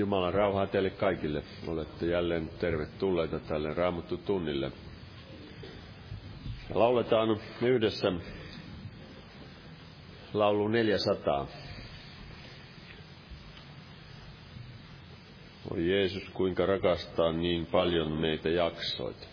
[0.00, 1.42] Jumalan rauhaa teille kaikille.
[1.66, 4.72] Olette jälleen tervetulleita tälle Raamattu tunnille.
[6.74, 8.12] Lauletaan yhdessä
[10.34, 11.46] laulu 400.
[15.70, 19.28] Oi Jeesus, kuinka rakastaa niin paljon meitä jaksoit.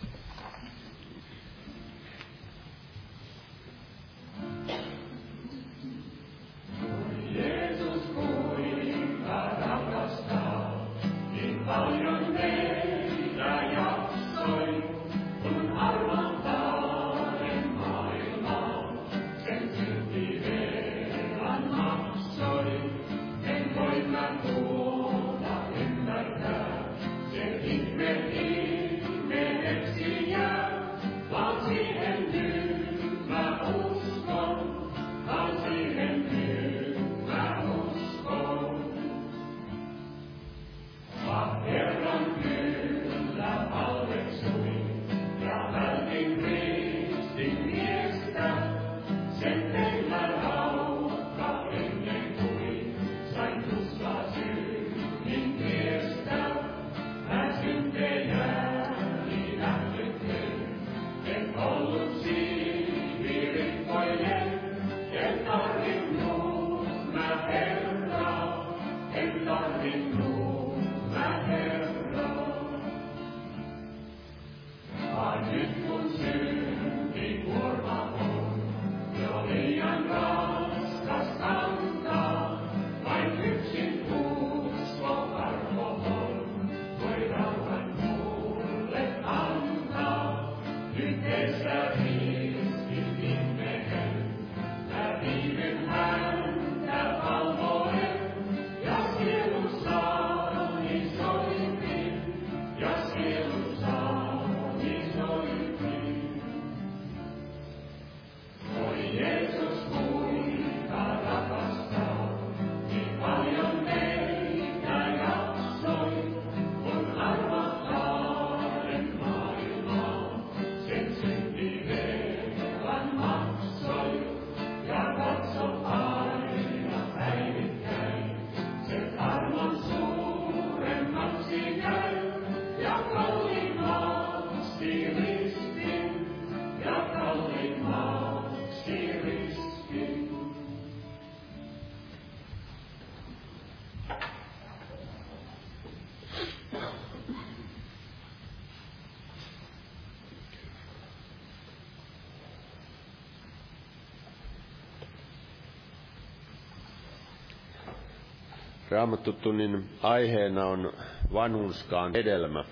[158.91, 160.93] Raamattutunnin aiheena on
[161.33, 162.63] vanhunskaan hedelmä.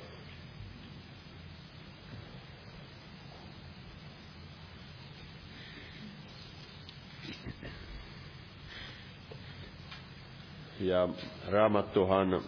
[10.80, 11.10] Ja
[11.52, 12.42] Raamattuhan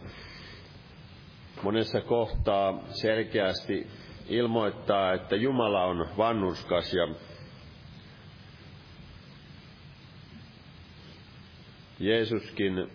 [1.64, 3.88] monessa kohtaa selkeästi
[4.30, 7.08] ilmoittaa, että Jumala on vannuskas ja
[12.00, 12.92] Jeesuskin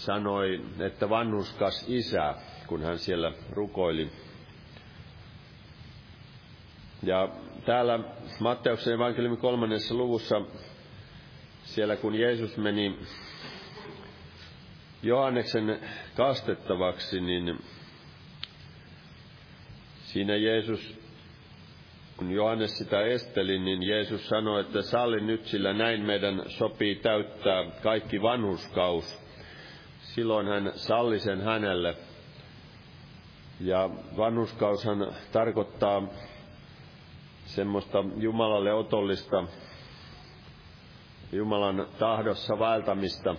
[0.00, 2.34] sanoi, että vannuskas isä,
[2.66, 4.10] kun hän siellä rukoili.
[7.02, 7.28] Ja
[7.64, 8.00] täällä
[8.40, 10.42] Matteuksen evankeliumin kolmannessa luvussa,
[11.62, 12.98] siellä kun Jeesus meni
[15.02, 15.80] Johanneksen
[16.16, 17.58] kastettavaksi, niin
[20.02, 20.98] siinä Jeesus,
[22.16, 27.64] kun Johannes sitä esteli, niin Jeesus sanoi, että salli nyt, sillä näin meidän sopii täyttää
[27.82, 29.29] kaikki vanhuskaus
[30.14, 31.96] silloin hän salli sen hänelle.
[33.60, 36.02] Ja vanhuskaushan tarkoittaa
[37.44, 39.44] semmoista Jumalalle otollista
[41.32, 43.36] Jumalan tahdossa vaeltamista.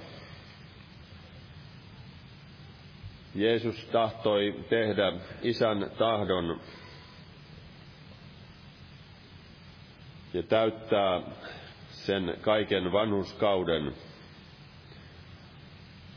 [3.36, 6.60] Jeesus tahtoi tehdä isän tahdon
[10.34, 11.22] ja täyttää
[11.90, 13.94] sen kaiken vanhuskauden.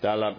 [0.04, 0.36] Täällä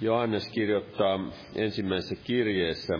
[0.00, 1.20] Johannes kirjoittaa
[1.54, 2.94] ensimmäisessä kirjeessä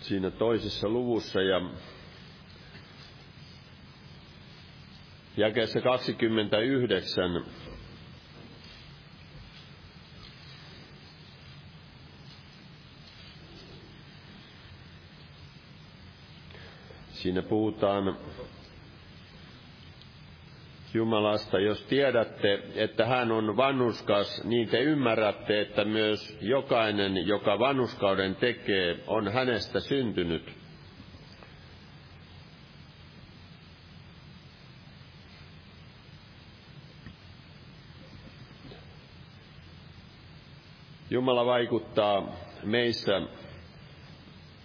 [0.00, 1.60] siinä toisessa luvussa ja
[5.36, 7.44] jakeessa 29
[17.12, 18.16] Siinä puhutaan
[20.94, 21.58] Jumalasta.
[21.58, 28.96] Jos tiedätte, että hän on vanhuskas, niin te ymmärrätte, että myös jokainen, joka vanhuskauden tekee,
[29.06, 30.58] on hänestä syntynyt.
[41.10, 43.20] Jumala vaikuttaa meissä,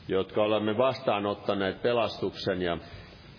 [0.07, 2.77] jotka olemme vastaanottaneet pelastuksen ja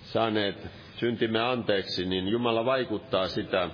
[0.02, 3.70] saaneet syntimme anteeksi, niin Jumala vaikuttaa sitä,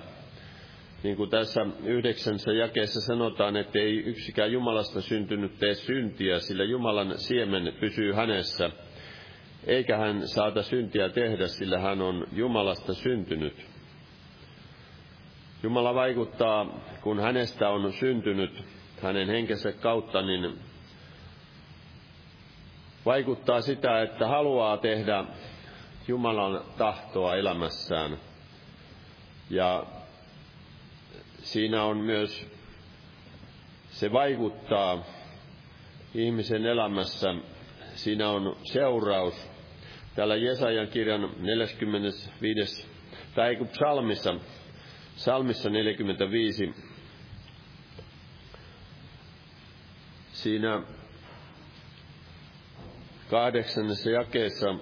[1.03, 7.17] niin kuin tässä yhdeksänsä jakeessa sanotaan, että ei yksikään Jumalasta syntynyt tee syntiä, sillä Jumalan
[7.17, 8.69] siemen pysyy hänessä,
[9.67, 13.65] eikä hän saata syntiä tehdä, sillä hän on Jumalasta syntynyt.
[15.63, 18.63] Jumala vaikuttaa, kun hänestä on syntynyt
[19.01, 20.59] hänen henkensä kautta, niin
[23.05, 25.25] vaikuttaa sitä, että haluaa tehdä
[26.07, 28.17] Jumalan tahtoa elämässään.
[29.49, 29.85] Ja
[31.39, 32.45] siinä on myös,
[33.89, 35.03] se vaikuttaa
[36.15, 37.35] ihmisen elämässä,
[37.95, 39.51] siinä on seuraus.
[40.15, 42.87] Täällä Jesajan kirjan 45.
[43.35, 44.35] tai psalmissa,
[45.15, 46.73] psalmissa 45,
[50.33, 50.81] siinä
[53.29, 54.75] kahdeksannessa jakeessa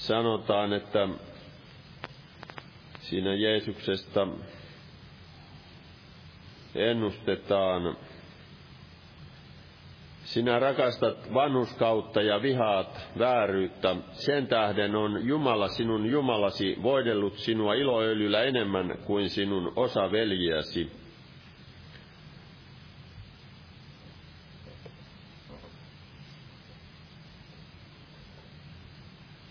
[0.00, 1.08] sanotaan, että
[3.00, 4.28] siinä Jeesuksesta
[6.74, 7.96] ennustetaan,
[10.24, 13.96] sinä rakastat vanhuskautta ja vihaat vääryyttä.
[14.12, 20.99] Sen tähden on Jumala sinun Jumalasi voidellut sinua iloöljyllä enemmän kuin sinun osa veljiäsi.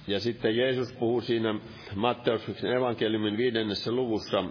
[0.10, 1.56] Ja sitten Jeesus puhuu siinä
[1.96, 4.44] Matteuksen evankeliumin viidennessä luvussa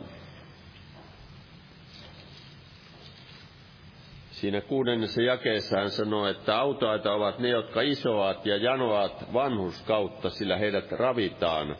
[4.40, 10.56] Siinä kuudennessa jakeessa hän sanoo, että autoaita ovat ne, jotka isoat ja janoavat vanhuskautta, sillä
[10.56, 11.76] heidät ravitaan.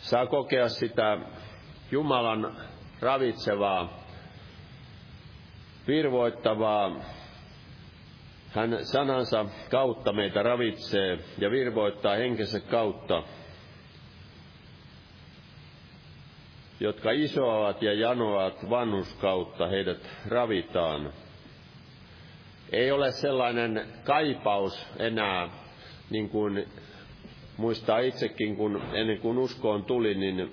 [0.00, 1.18] Saa kokea sitä
[1.90, 2.56] Jumalan
[3.00, 4.04] ravitsevaa,
[5.86, 6.90] virvoittavaa
[8.52, 13.22] hän sanansa kautta meitä ravitsee ja virvoittaa henkensä kautta,
[16.80, 21.12] jotka isoavat ja janoavat vanhuskautta, heidät ravitaan.
[22.72, 25.48] Ei ole sellainen kaipaus enää,
[26.10, 26.68] niin kuin
[27.56, 30.52] muistaa itsekin, kun ennen kuin uskoon tuli, niin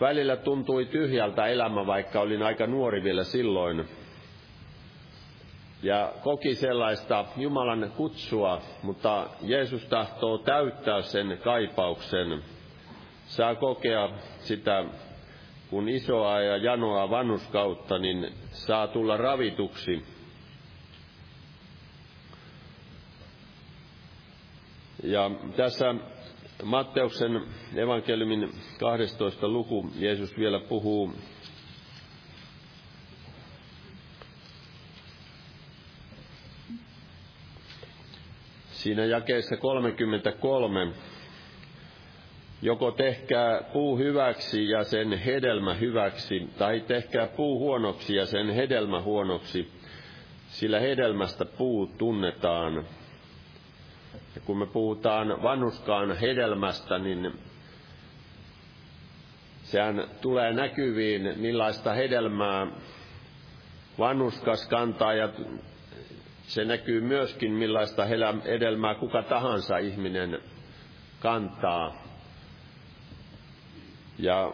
[0.00, 3.88] välillä tuntui tyhjältä elämä, vaikka olin aika nuori vielä silloin
[5.82, 12.42] ja koki sellaista Jumalan kutsua, mutta Jeesus tahtoo täyttää sen kaipauksen.
[13.26, 14.08] Saa kokea
[14.38, 14.84] sitä,
[15.70, 20.04] kun isoa ja janoa vanhuskautta, niin saa tulla ravituksi.
[25.02, 25.94] Ja tässä
[26.64, 27.42] Matteuksen
[27.76, 29.48] evankeliumin 12.
[29.48, 31.12] luku Jeesus vielä puhuu
[38.80, 40.92] Siinä jakeessa 33,
[42.62, 49.00] joko tehkää puu hyväksi ja sen hedelmä hyväksi, tai tehkää puu huonoksi ja sen hedelmä
[49.00, 49.72] huonoksi,
[50.48, 52.74] sillä hedelmästä puu tunnetaan.
[54.34, 57.32] Ja kun me puhutaan vanhuskaan hedelmästä, niin
[59.62, 62.66] sehän tulee näkyviin, millaista hedelmää
[63.98, 65.28] vanhuskas kantaa ja
[66.50, 68.04] se näkyy myöskin, millaista
[68.44, 70.38] hedelmää kuka tahansa ihminen
[71.20, 71.94] kantaa.
[74.18, 74.52] Ja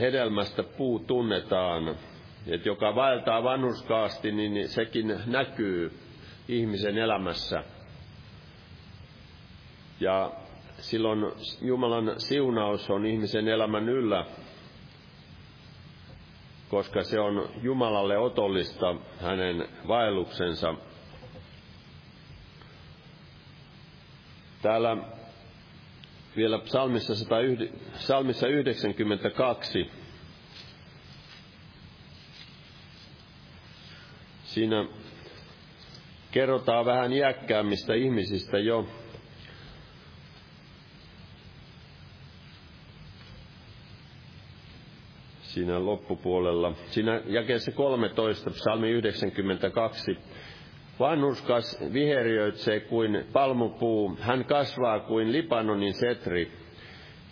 [0.00, 1.96] hedelmästä puu tunnetaan.
[2.46, 5.92] Että joka vaeltaa vanhuskaasti, niin sekin näkyy
[6.48, 7.64] ihmisen elämässä.
[10.00, 10.32] Ja
[10.78, 14.26] silloin Jumalan siunaus on ihmisen elämän yllä
[16.74, 20.74] koska se on Jumalalle otollista hänen vaelluksensa.
[24.62, 24.96] Täällä
[26.36, 29.90] vielä psalmissa, 109, psalmissa 92
[34.44, 34.86] siinä
[36.30, 38.86] kerrotaan vähän iäkkäämmistä ihmisistä jo,
[45.54, 46.72] siinä loppupuolella.
[46.90, 50.18] Siinä jakeessa 13, psalmi 92,
[51.00, 56.52] Vanhuskas viheriöitsee kuin palmupuu, hän kasvaa kuin Libanonin setri.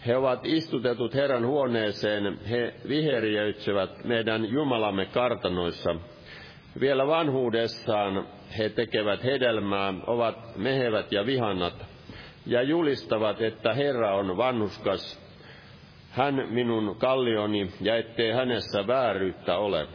[0.07, 5.97] He ovat istutetut Herran huoneeseen, he viheriöitsevät meidän Jumalamme kartanoissa.
[6.81, 8.27] Vielä vanhuudessaan
[8.59, 11.87] he tekevät hedelmää, ovat mehevät ja vihanat,
[12.47, 15.23] ja julistavat, että Herra on vanhuskas,
[16.13, 19.87] hän minun kallioni, ja ettei hänessä vääryyttä ole.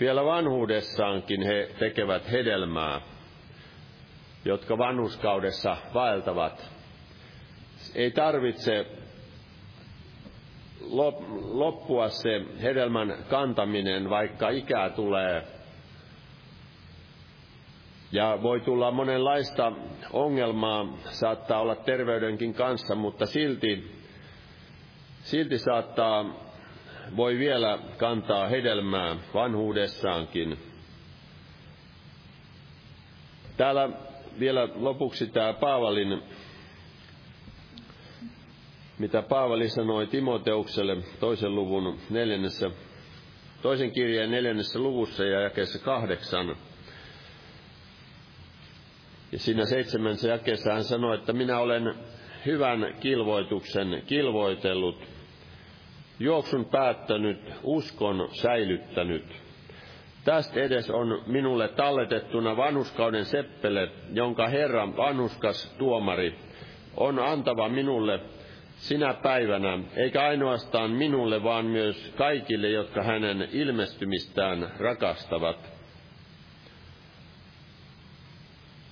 [0.00, 3.00] Vielä vanhuudessaankin he tekevät hedelmää,
[4.44, 6.70] jotka vanhuskaudessa vaeltavat.
[7.94, 8.86] Ei tarvitse
[11.52, 15.59] loppua se hedelmän kantaminen, vaikka ikää tulee.
[18.12, 19.72] Ja voi tulla monenlaista
[20.12, 23.92] ongelmaa, saattaa olla terveydenkin kanssa, mutta silti,
[25.22, 26.24] silti saattaa,
[27.16, 30.58] voi vielä kantaa hedelmää vanhuudessaankin.
[33.56, 33.90] Täällä
[34.40, 36.22] vielä lopuksi tämä Paavalin
[39.00, 42.70] mitä Paavali sanoi Timoteukselle toisen luvun neljännessä,
[43.62, 46.56] toisen kirjeen neljännessä luvussa ja jakeessa kahdeksan.
[49.32, 51.94] Ja siinä seitsemänsä jakeessa hän sanoi, että minä olen
[52.46, 55.02] hyvän kilvoituksen kilvoitellut,
[56.18, 59.24] juoksun päättänyt, uskon säilyttänyt.
[60.24, 66.34] Tästä edes on minulle talletettuna vanhuskauden seppele, jonka Herran vanhuskas tuomari
[66.96, 68.20] on antava minulle
[68.76, 75.79] sinä päivänä, eikä ainoastaan minulle, vaan myös kaikille, jotka hänen ilmestymistään rakastavat.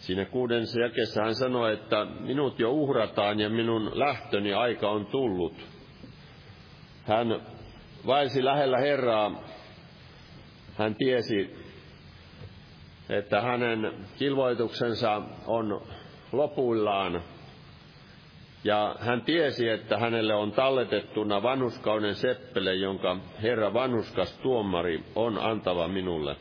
[0.09, 5.55] Siinä kuudennessa jakessa hän sanoi, että minut jo uhrataan ja minun lähtöni aika on tullut.
[7.05, 7.40] Hän
[8.07, 9.42] vaisi lähellä Herraa.
[10.79, 11.57] Hän tiesi,
[13.09, 15.83] että hänen kilvoituksensa on
[16.33, 17.23] lopuillaan
[18.64, 25.88] ja hän tiesi, että hänelle on talletettuna vanhuskauden seppele, jonka Herra vanhuskas tuomari on antava
[25.88, 26.37] minulle.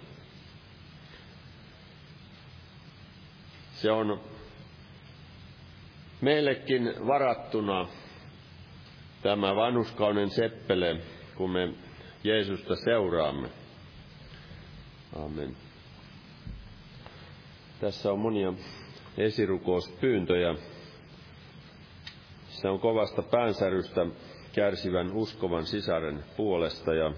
[3.81, 4.19] Se on
[6.21, 7.87] meillekin varattuna
[9.21, 10.97] tämä vanhuskauden seppele,
[11.35, 11.73] kun me
[12.23, 13.47] Jeesusta seuraamme.
[15.15, 15.55] Amen.
[17.81, 18.53] Tässä on monia
[19.17, 20.55] esirukouspyyntöjä.
[22.49, 24.05] Se on kovasta päänsärystä
[24.53, 27.11] kärsivän uskovan sisaren puolesta ja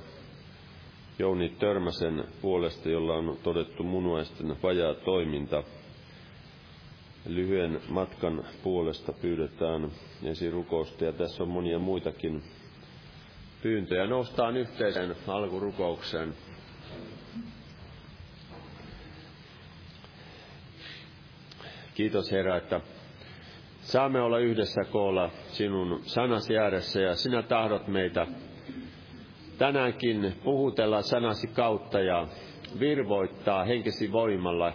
[1.20, 5.64] Jouni Törmäsen puolesta, jolla on todettu munuaisten vajaa toiminta.
[7.36, 9.92] Lyhyen matkan puolesta pyydetään
[10.24, 12.44] esirukousta ja tässä on monia muitakin
[13.64, 14.08] pyyntöjä.
[14.08, 16.34] Noustaan yhteisen alkurukoukseen.
[21.96, 22.82] Kiitos Herra, että
[23.90, 28.28] Saamme olla yhdessä koolla sinun sanasi ääressä ja sinä tahdot meitä
[29.58, 32.28] tänäänkin puhutella sanasi kautta ja
[32.80, 34.74] virvoittaa henkesi voimalla.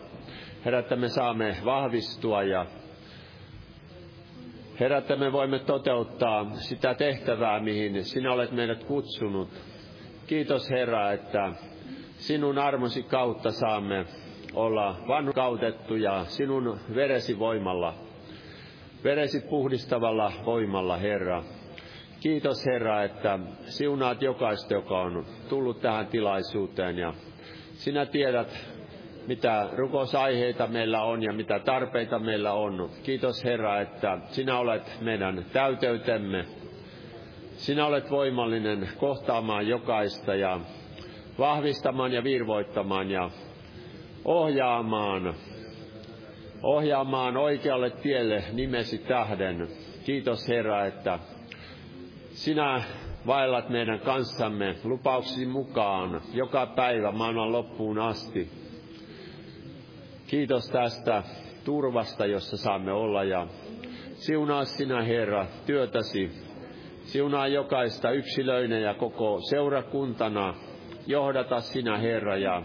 [0.65, 2.67] Herra, että me saamme vahvistua ja
[4.81, 9.49] Herra, että me voimme toteuttaa sitä tehtävää, mihin sinä olet meidät kutsunut.
[10.27, 11.53] Kiitos Herra, että
[12.17, 14.07] sinun armosi kautta saamme
[14.55, 17.95] olla vanhukautettuja sinun veresi voimalla
[19.05, 21.45] veresi puhdistavalla voimalla, Herra.
[22.21, 27.15] Kiitos, Herra, että siunaat jokaista, joka on tullut tähän tilaisuuteen ja
[27.75, 28.74] sinä tiedät,
[29.27, 32.91] mitä rukousaiheita meillä on ja mitä tarpeita meillä on.
[33.03, 36.45] Kiitos, Herra, että sinä olet meidän täyteytemme.
[37.57, 40.61] Sinä olet voimallinen kohtaamaan jokaista ja
[41.39, 43.31] vahvistamaan ja virvoittamaan ja
[44.25, 45.35] ohjaamaan
[46.63, 49.69] ohjaamaan oikealle tielle nimesi tähden.
[50.05, 51.19] Kiitos Herra, että
[52.33, 52.83] sinä
[53.27, 58.64] vaellat meidän kanssamme lupauksesi mukaan joka päivä maailman loppuun asti.
[60.35, 61.23] Kiitos tästä
[61.65, 63.47] turvasta, jossa saamme olla ja
[64.15, 66.31] siunaa sinä Herra työtäsi.
[67.03, 70.55] Siunaa jokaista yksilöinen ja koko seurakuntana.
[71.07, 72.63] Johdata sinä Herra ja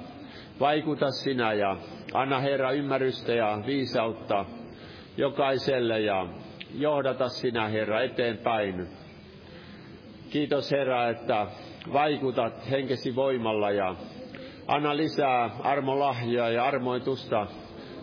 [0.60, 1.78] vaikuta sinä ja
[2.14, 4.46] Anna Herra ymmärrystä ja viisautta
[5.18, 6.28] jokaiselle ja
[6.74, 8.88] johdata sinä Herra eteenpäin.
[10.30, 11.48] Kiitos Herra, että
[11.94, 13.96] vaikutat henkesi voimalla ja
[14.70, 17.48] anna lisää armolahjaa ja armoitusta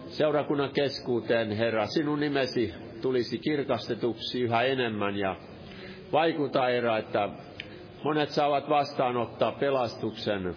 [0.08, 1.86] seurakunnan keskuuteen, Herra.
[1.86, 5.36] Sinun nimesi tulisi kirkastetuksi yhä enemmän ja
[6.12, 7.28] vaikuta, Herra, että
[8.04, 10.54] monet saavat vastaanottaa pelastuksen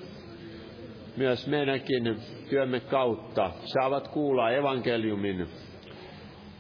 [1.18, 2.16] myös meidänkin
[2.50, 5.48] työmme kautta saavat kuulla evankeliumin.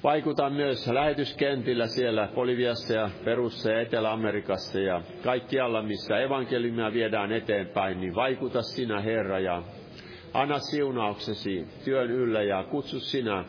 [0.04, 8.02] Vaikuta myös lähetyskentillä siellä Boliviassa ja Perussa ja Etelä-Amerikassa ja kaikkialla, missä evankeliumia viedään eteenpäin,
[8.02, 9.64] niin vaikuta sinä Herra ja
[10.34, 13.46] anna siunauksesi työn yllä ja kutsu sinä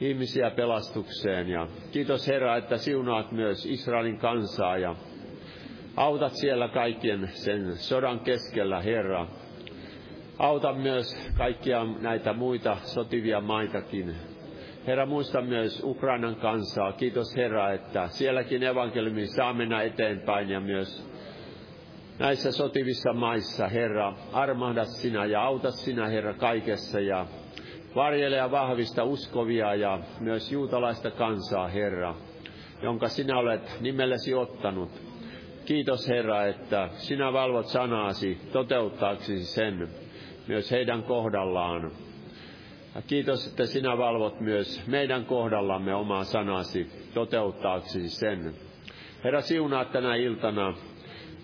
[0.00, 1.48] ihmisiä pelastukseen.
[1.48, 4.96] Ja kiitos Herra, että siunaat myös Israelin kansaa ja
[5.96, 9.26] autat siellä kaikkien sen sodan keskellä, Herra.
[10.38, 14.29] Auta myös kaikkia näitä muita sotivia maitakin.
[14.86, 16.92] Herra, muista myös Ukrainan kansaa.
[16.92, 21.06] Kiitos Herra, että sielläkin evankeliumi saa mennä eteenpäin ja myös
[22.18, 27.26] näissä sotivissa maissa, Herra, armahda sinä ja auta sinä, Herra, kaikessa ja
[27.94, 32.14] varjele ja vahvista uskovia ja myös juutalaista kansaa, Herra,
[32.82, 34.90] jonka sinä olet nimellesi ottanut.
[35.64, 39.88] Kiitos, Herra, että sinä valvot sanaasi toteuttaaksesi sen
[40.48, 41.90] myös heidän kohdallaan.
[43.06, 48.54] Kiitos, että sinä valvot myös meidän kohdallamme omaa sanasi toteuttaaksesi sen.
[49.24, 50.74] Herra, siunaa tänä iltana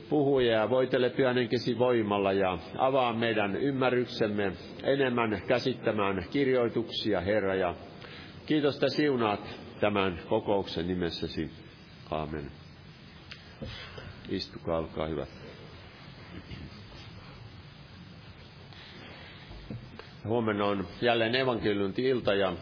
[0.09, 1.37] puhuja ja voitele pyhän
[1.79, 7.55] voimalla ja avaa meidän ymmärryksemme enemmän käsittämään kirjoituksia, Herra.
[7.55, 7.75] Ja
[8.47, 11.51] kiitos, että siunaat tämän kokouksen nimessäsi.
[12.11, 12.51] Aamen.
[14.29, 15.27] Istukaa, olkaa hyvä.
[20.27, 22.53] Huomenna on jälleen evankeliunti-ilta ja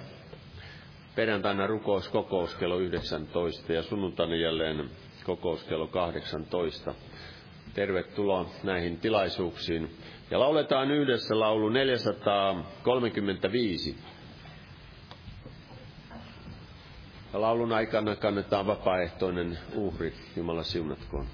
[1.14, 4.90] perjantaina rukouskokous kello 19 ja sunnuntaina jälleen
[5.24, 6.94] kokous kello 18.
[7.74, 9.96] Tervetuloa näihin tilaisuuksiin.
[10.30, 13.96] Ja lauletaan yhdessä laulu 435.
[17.32, 20.12] Ja laulun aikana kannetaan vapaaehtoinen uhri.
[20.36, 21.26] Jumala siunatkoon.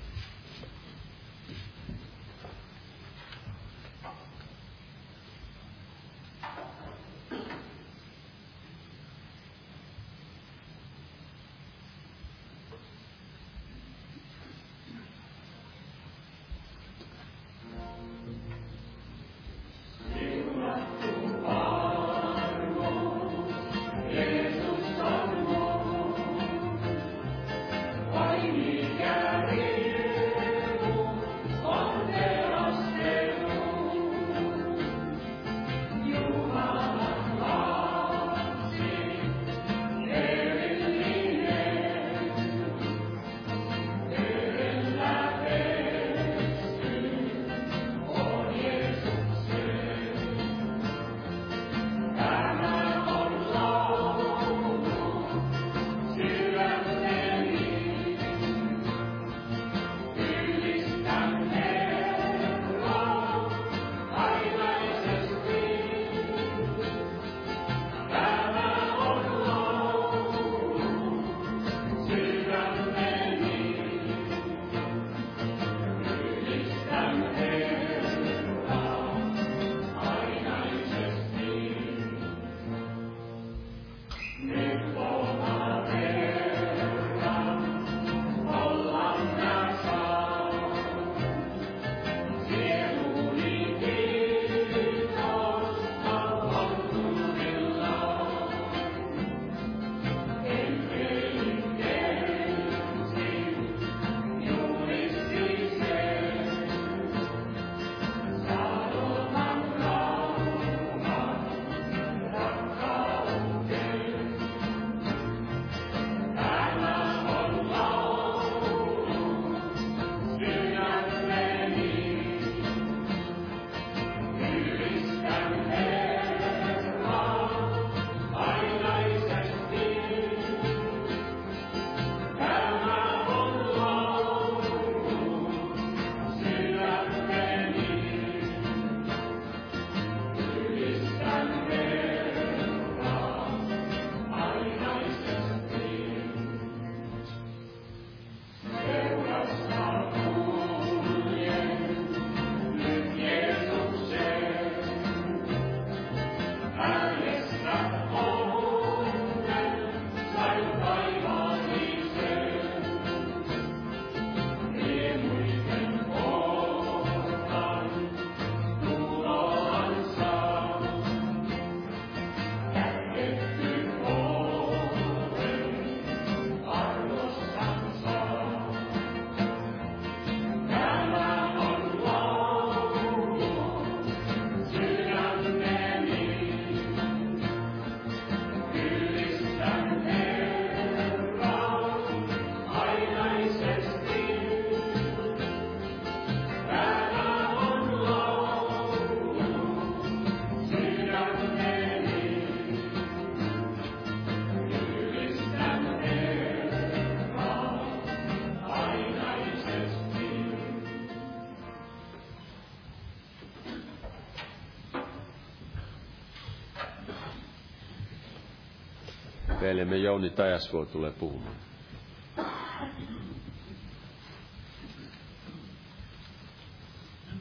[219.70, 221.54] Veljemme Jouni Tajasvuo tulee puhumaan.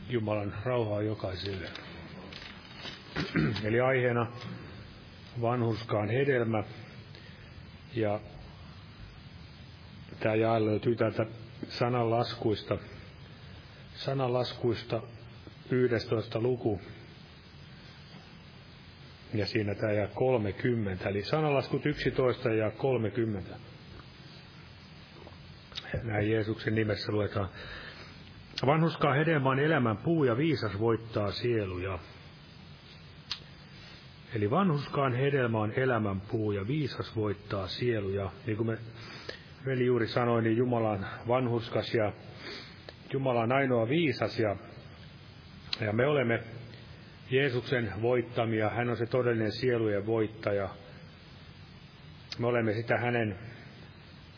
[0.10, 1.70] Jumalan rauhaa jokaiselle.
[3.64, 4.28] Eli aiheena
[5.42, 6.64] vanhuskaan hedelmä.
[7.96, 8.20] Ja
[10.20, 11.26] tämä jae löytyy täältä
[11.70, 12.78] sananlaskuista,
[13.96, 15.02] sananlaskuista
[15.72, 16.82] 11 luku.
[19.40, 23.56] Ja siinä tämä ja 30, eli sananlaskut 11 ja 30.
[26.04, 27.50] Näin Jeesuksen nimessä luetaan.
[28.66, 32.00] Vanhuskaa hedelmä on elämän puu ja viisas voittaa sieluja.
[34.36, 38.32] Eli vanhuskaan hedelmä on elämän puu ja viisas voittaa sieluja.
[38.46, 38.78] Niin kuin me
[39.66, 42.14] veli juuri sanoi, niin Jumala on vanhuskas ja
[43.14, 44.56] Jumala on ainoa viisas ja,
[45.82, 46.44] ja me olemme
[47.32, 48.70] Jeesuksen voittamia.
[48.70, 50.70] Hän on se todellinen sielujen voittaja.
[52.40, 53.40] Me olemme sitä hänen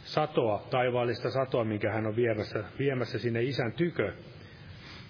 [0.03, 4.13] satoa, taivaallista satoa, minkä hän on viemässä, viemässä sinne isän tykö,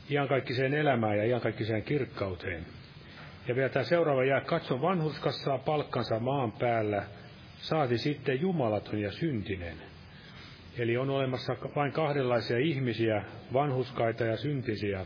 [0.10, 2.66] iankaikkiseen elämään ja iankaikkiseen kirkkauteen.
[3.48, 7.04] Ja vielä tämä seuraava jää, katso vanhuskassa palkkansa maan päällä,
[7.58, 9.78] saati sitten jumalaton ja syntinen.
[10.78, 15.06] Eli on olemassa vain kahdenlaisia ihmisiä, vanhuskaita ja syntisiä,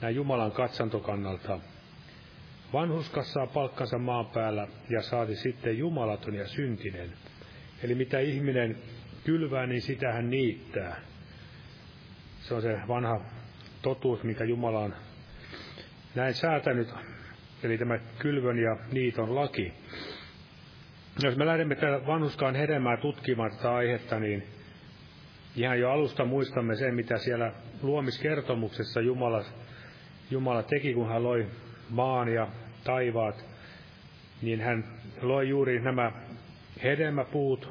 [0.00, 1.60] näin Jumalan katsantokannalta.
[2.72, 7.12] Vanhuskassa palkkansa maan päällä ja saati sitten jumalaton ja syntinen.
[7.82, 8.76] Eli mitä ihminen
[9.24, 11.00] kylvää, niin sitä hän niittää.
[12.40, 13.20] Se on se vanha
[13.82, 14.94] totuus, mikä Jumala on
[16.14, 16.88] näin säätänyt,
[17.62, 19.72] eli tämä kylvön ja niiton laki.
[21.22, 24.44] Jos me lähdemme tätä vanhuskaan hedelmää tutkimaan tätä aihetta, niin
[25.56, 27.52] ihan jo alusta muistamme sen, mitä siellä
[27.82, 29.44] luomiskertomuksessa Jumala,
[30.30, 31.46] Jumala teki, kun hän loi
[31.90, 32.48] maan ja
[32.84, 33.44] taivaat,
[34.42, 34.84] niin hän
[35.22, 36.12] loi juuri nämä
[36.82, 37.68] hedelmäpuut,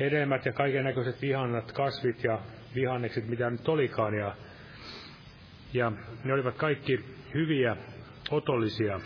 [0.00, 2.38] hedelmät ja kaiken näköiset vihannat, kasvit ja
[2.74, 4.14] vihannekset, mitä nyt olikaan.
[4.14, 4.36] Ja,
[5.72, 5.92] ja
[6.24, 7.04] ne olivat kaikki
[7.34, 7.76] hyviä,
[8.30, 9.00] otollisia.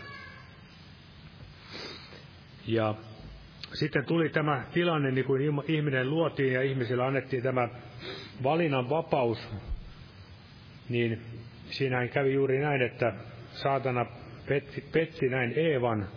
[2.66, 2.94] Ja
[3.74, 7.68] sitten tuli tämä tilanne, niin kuin ihminen luotiin ja ihmisille annettiin tämä
[8.42, 9.48] valinnan vapaus,
[10.88, 11.22] niin
[11.70, 13.12] siinähän kävi juuri näin, että
[13.62, 14.06] saatana
[14.48, 16.08] petti, petti näin Eevan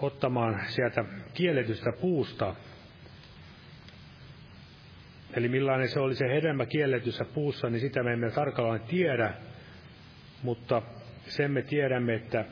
[0.00, 2.54] ottamaan sieltä kielletystä puusta
[5.36, 9.34] Eli millainen se oli se hedelmä kielletyssä puussa, niin sitä me emme tarkalleen tiedä,
[10.42, 10.82] mutta
[11.26, 12.44] sen me tiedämme, että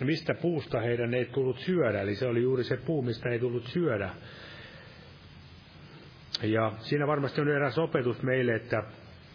[0.00, 2.00] mistä puusta heidän ei tullut syödä.
[2.00, 4.10] Eli se oli juuri se puu, mistä ei tullut syödä.
[6.42, 8.82] Ja siinä varmasti on eräs opetus meille, että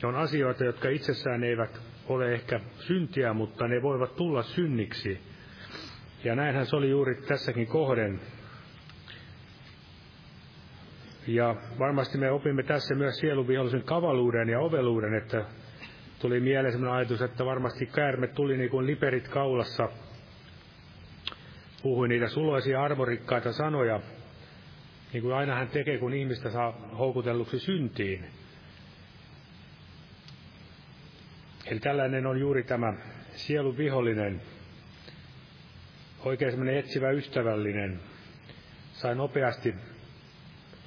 [0.03, 5.19] on asioita, jotka itsessään eivät ole ehkä syntiä, mutta ne voivat tulla synniksi.
[6.23, 8.19] Ja näinhän se oli juuri tässäkin kohden.
[11.27, 15.45] Ja varmasti me opimme tässä myös sieluvihollisen kavaluuden ja oveluuden, että
[16.19, 19.89] tuli mieleen sellainen ajatus, että varmasti käärme tuli niin kuin liperit kaulassa,
[21.83, 23.99] puhui niitä suloisia armorikkaita sanoja,
[25.13, 28.38] niin kuin aina hän tekee, kun ihmistä saa houkutelluksi syntiin.
[31.69, 32.93] Eli tällainen on juuri tämä
[33.35, 34.41] sielun vihollinen,
[36.25, 37.99] oikein semmoinen etsivä ystävällinen,
[38.93, 39.75] sai nopeasti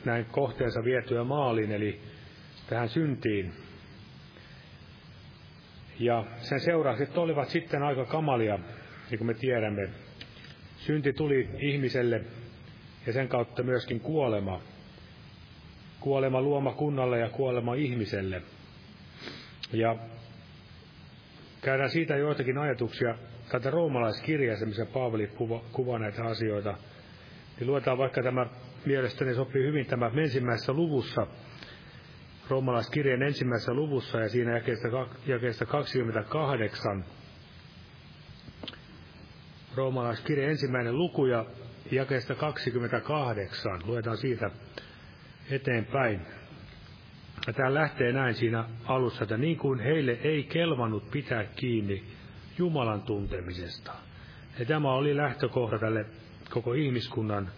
[0.04, 2.00] näin kohteensa vietyä maaliin, eli
[2.66, 3.52] tähän syntiin.
[5.98, 8.58] Ja sen seuraukset olivat sitten aika kamalia,
[9.10, 9.88] niin kuin me tiedämme.
[10.76, 12.24] Synti tuli ihmiselle
[13.06, 14.60] ja sen kautta myöskin kuolema.
[16.00, 18.42] Kuolema luoma kunnalle ja kuolema ihmiselle.
[19.72, 19.96] Ja
[21.62, 23.14] käydään siitä joitakin ajatuksia
[23.48, 25.30] tätä roomalaiskirjassa, missä Paavali
[25.72, 26.74] kuvaa näitä asioita.
[27.60, 28.46] Niin luetaan vaikka tämä
[28.86, 31.26] mielestäni sopii hyvin tämä ensimmäisessä luvussa,
[32.48, 34.88] roomalaiskirjeen ensimmäisessä luvussa ja siinä jakeesta,
[35.26, 37.04] jakeesta 28.
[39.74, 41.46] Roomalaiskirjeen ensimmäinen luku ja
[41.90, 43.80] jakeesta 28.
[43.84, 44.50] Luetaan siitä
[45.50, 46.26] eteenpäin.
[47.46, 52.04] Ja tämä lähtee näin siinä alussa, että niin kuin heille ei kelvannut pitää kiinni
[52.58, 53.92] Jumalan tuntemisesta.
[54.58, 56.06] Ja tämä oli lähtökohta tälle
[56.50, 57.50] koko ihmiskunnan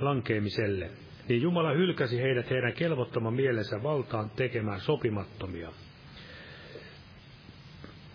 [0.00, 0.90] lankeemiselle,
[1.28, 5.72] niin Jumala hylkäsi heidät heidän kelvottoman mielensä valtaan tekemään sopimattomia.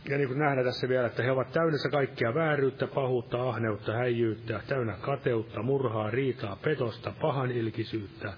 [0.10, 4.62] Ja niin kuin nähdään tässä vielä, että he ovat täydessä kaikkia vääryyttä, pahuutta, ahneutta, häijyyttä,
[4.68, 8.34] täynnä kateutta, murhaa, riitaa, petosta, pahan ilkisyyttä,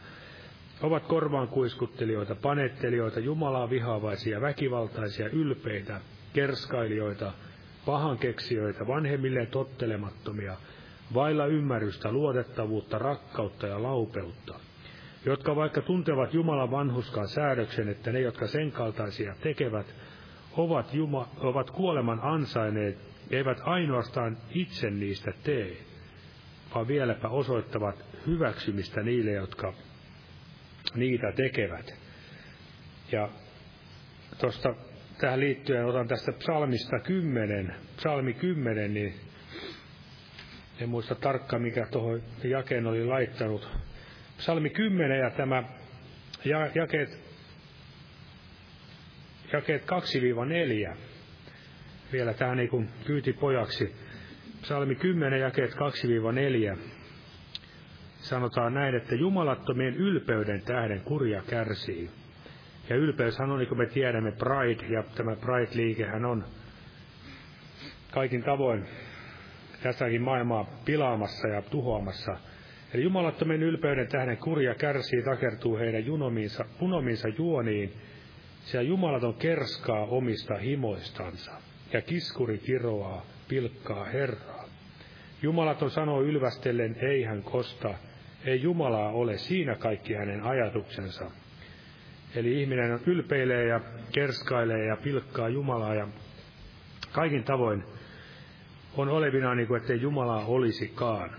[0.84, 6.02] ovat korvaan kuiskuttelijoita, panettelijoita, Jumalaa vihaavaisia, väkivaltaisia, ylpeitä,
[6.34, 7.32] kerskailijoita,
[7.86, 10.58] pahankeksijoita, vanhemmilleen tottelemattomia,
[11.14, 14.60] vailla ymmärrystä, luotettavuutta, rakkautta ja laupeutta,
[15.26, 19.96] jotka vaikka tuntevat Jumalan vanhuskaan säädöksen, että ne, jotka sen kaltaisia tekevät,
[20.58, 22.98] ovat, Juma, ovat kuoleman ansaineet,
[23.32, 25.78] eivät ainoastaan itse niistä tee,
[26.76, 27.96] vaan vieläpä osoittavat
[28.28, 29.74] hyväksymistä niille, jotka
[30.96, 31.96] niitä tekevät.
[33.12, 33.30] Ja
[34.38, 34.76] tuosta
[35.20, 39.20] tähän liittyen otan tästä psalmista 10, psalmi 10, niin
[40.80, 43.70] en muista tarkkaan mikä tuohon jakeen oli laittanut.
[44.38, 45.64] Psalmi 10 ja tämä
[46.46, 47.20] ja, jakeet,
[49.54, 49.84] jakeet
[50.92, 50.96] 2-4.
[52.12, 52.90] Vielä tähän niin kuin
[53.40, 53.96] pojaksi.
[54.62, 55.76] Psalmi 10 jakeet 2-4
[58.20, 62.10] sanotaan näin, että jumalattomien ylpeyden tähden kurja kärsii.
[62.90, 66.44] Ja ylpeyshän on, niin kuin me tiedämme, Pride, ja tämä Pride-liikehän on
[68.12, 68.86] kaikin tavoin
[69.84, 72.38] tässäkin maailmaa pilaamassa ja tuhoamassa.
[72.94, 77.94] Eli jumalattomien ylpeyden tähden kurja kärsii, takertuu heidän junomiinsa, punomiinsa juoniin,
[78.66, 81.52] sillä jumalaton kerskaa omista himoistansa,
[81.94, 84.66] ja kiskuri kiroaa, pilkkaa Herraa.
[85.42, 87.94] Jumalaton sanoo ylvästellen, ei hän kosta,
[88.46, 91.32] ei Jumalaa ole, siinä kaikki hänen ajatuksensa.
[92.36, 93.80] Eli ihminen ylpeilee ja
[94.12, 96.08] kerskailee ja pilkkaa Jumalaa ja
[97.12, 97.84] kaikin tavoin
[98.98, 101.30] on olevina niin kuin, ettei Jumalaa olisikaan.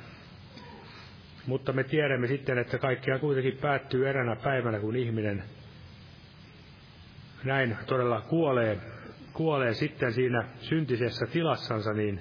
[1.47, 5.45] Mutta me tiedämme sitten, että kaikkea kuitenkin päättyy eränä päivänä, kun ihminen
[7.45, 8.79] näin todella kuolee,
[9.33, 12.21] kuolee sitten siinä syntisessä tilassansa, niin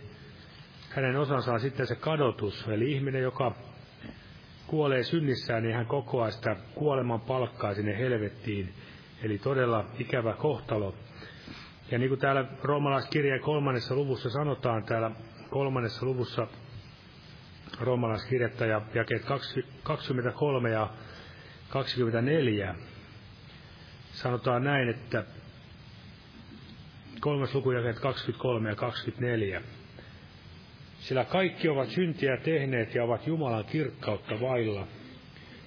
[0.89, 2.67] hänen osansa on sitten se kadotus.
[2.67, 3.55] Eli ihminen, joka
[4.69, 8.73] kuolee synnissään, niin hän kokoaa sitä kuoleman palkkaa sinne helvettiin.
[9.23, 10.95] Eli todella ikävä kohtalo.
[11.91, 15.11] Ja niin kuin täällä roomalaiskirjeen kolmannessa luvussa sanotaan, täällä
[15.49, 16.47] kolmannessa luvussa
[17.79, 19.25] roomalaiskirjettä ja jakeet
[19.83, 20.89] 23 ja
[21.69, 22.75] 24,
[24.11, 25.23] sanotaan näin, että
[27.19, 29.61] kolmas luku jakeet 23 ja 24.
[31.09, 34.87] Sillä kaikki ovat syntiä tehneet ja ovat Jumalan kirkkautta vailla,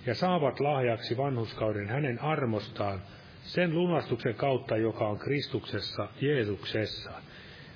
[0.07, 3.01] ja saavat lahjaksi vanhuskauden hänen armostaan,
[3.43, 7.11] sen lunastuksen kautta, joka on Kristuksessa, Jeesuksessa.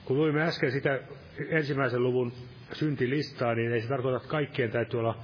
[0.04, 1.00] Kun luimme äsken sitä
[1.48, 2.32] ensimmäisen luvun
[2.72, 5.18] syntilistaa, niin ei se tarkoita, että kaikkien täytyy olla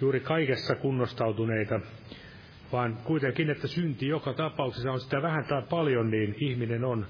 [0.00, 1.80] juuri kaikessa kunnostautuneita,
[2.72, 7.06] vaan kuitenkin, että synti joka tapauksessa on sitä vähän tai paljon, niin ihminen on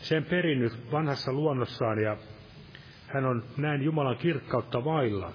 [0.00, 2.16] sen perinnyt vanhassa luonnossaan ja
[3.14, 5.32] hän on näin Jumalan kirkkautta vailla.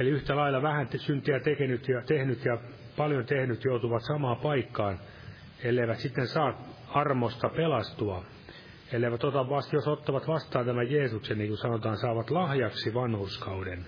[0.00, 2.58] Eli yhtä lailla vähän syntiä tekenyt ja tehnyt ja
[2.96, 4.98] paljon tehnyt joutuvat samaan paikkaan,
[5.62, 8.24] elleivät sitten saa armosta pelastua.
[8.92, 13.84] Elleivät ota vasta, jos ottavat vastaan tämän Jeesuksen, niin kuin sanotaan, saavat lahjaksi vanhuskauden.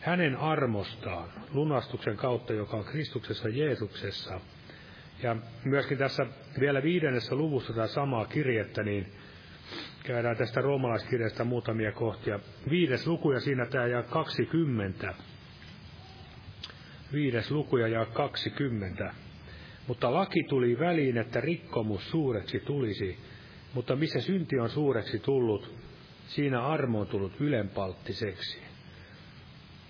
[0.00, 4.40] Hänen armostaan, lunastuksen kautta, joka on Kristuksessa Jeesuksessa.
[5.22, 6.26] Ja myöskin tässä
[6.60, 9.12] vielä viidennessä luvussa tämä samaa kirjettä, niin
[10.04, 12.40] käydään tästä roomalaiskirjasta muutamia kohtia.
[12.70, 15.14] Viides luku ja siinä tämä ja 20.
[17.12, 19.14] Viides luku ja 20.
[19.86, 23.18] Mutta laki tuli väliin, että rikkomus suureksi tulisi.
[23.74, 25.74] Mutta missä synti on suureksi tullut,
[26.26, 28.58] siinä armo on tullut ylenpalttiseksi.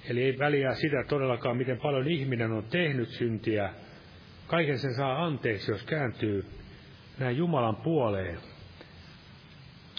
[0.08, 3.70] Eli ei väliä sitä todellakaan, miten paljon ihminen on tehnyt syntiä.
[4.46, 6.46] Kaiken sen saa anteeksi, jos kääntyy
[7.18, 8.38] näin Jumalan puoleen.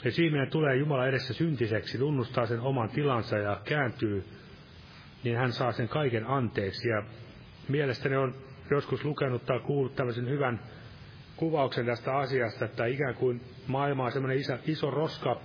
[0.04, 4.24] Ja ihminen tulee Jumala edessä syntiseksi, tunnustaa sen oman tilansa ja kääntyy,
[5.24, 6.88] niin hän saa sen kaiken anteeksi.
[6.88, 7.04] Ja
[7.68, 8.36] mielestäni on
[8.72, 10.60] joskus lukenut tai kuullut tämmöisen hyvän
[11.36, 15.42] kuvauksen tästä asiasta, että ikään kuin maailma on semmoinen iso roska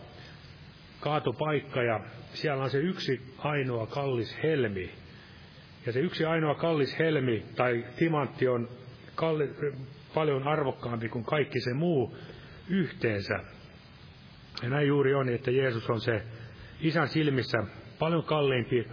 [1.00, 2.00] kaatopaikka ja
[2.32, 4.90] siellä on se yksi ainoa kallis helmi.
[5.86, 8.68] Ja se yksi ainoa kallis helmi tai timantti on
[9.14, 9.50] kalli,
[10.14, 12.16] paljon arvokkaampi kuin kaikki se muu
[12.68, 13.40] yhteensä.
[14.62, 16.22] Ja näin juuri on, että Jeesus on se
[16.80, 17.58] isän silmissä
[17.98, 18.88] paljon kalliimpi,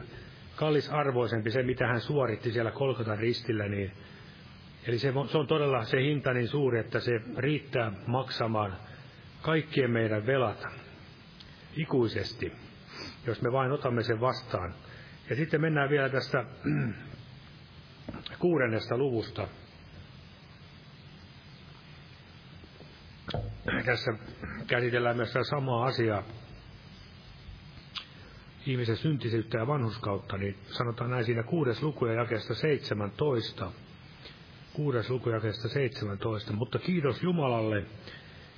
[0.56, 3.92] kallisarvoisempi se, mitä hän suoritti siellä Kolkotan ristillä, niin
[4.88, 8.78] Eli se, se on todella se hinta niin suuri, että se riittää maksamaan
[9.42, 10.68] kaikkien meidän velat
[11.76, 12.54] ikuisesti,
[13.28, 14.76] jos me vain otamme sen vastaan.
[15.30, 16.46] Ja sitten mennään vielä tästä
[18.40, 19.48] kuudennesta luvusta.
[23.86, 24.12] Tässä
[24.68, 26.24] käsitellään myös samaa asiaa,
[28.66, 33.72] ihmisen syntisyyttä ja vanhuskautta, niin sanotaan näin siinä kuudes luku ja jakesta 17
[34.76, 36.54] kuudes lukujakesta 17.
[36.54, 37.84] Mutta kiitos Jumalalle,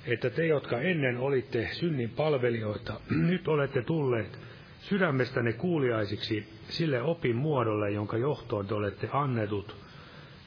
[0.06, 3.00] että te, jotka ennen olitte synnin palvelijoita,
[3.30, 4.38] nyt olette tulleet
[4.80, 9.76] sydämestänne kuuliaisiksi sille opin muodolle, jonka johtoon te olette annetut,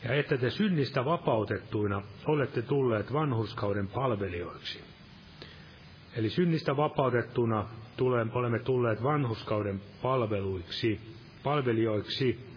[0.03, 4.90] ja että te synnistä vapautettuina olette tulleet vanhurskauden palvelijoiksi.
[6.16, 10.99] Eli synnistä vapautettuna tule, olemme tulleet vanhuskauden palveluiksi,
[11.43, 12.51] palvelijoiksi.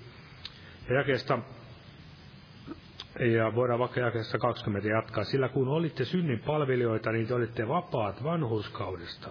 [0.88, 1.38] Ja jakeesta,
[3.20, 8.24] ja voidaan vaikka jakeesta 20 jatkaa, sillä kun olitte synnin palvelijoita, niin te olitte vapaat
[8.24, 9.30] vanhuskaudesta.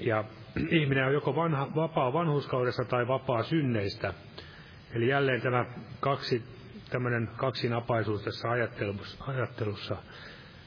[0.00, 0.24] Ja
[0.70, 4.14] ihminen on joko vanha, vapaa vanhuskaudesta tai vapaa synneistä.
[4.94, 5.64] Eli jälleen tämä
[6.00, 6.42] kaksi,
[6.90, 9.96] tämmöinen kaksinapaisuus tässä ajattelussa, ajattelussa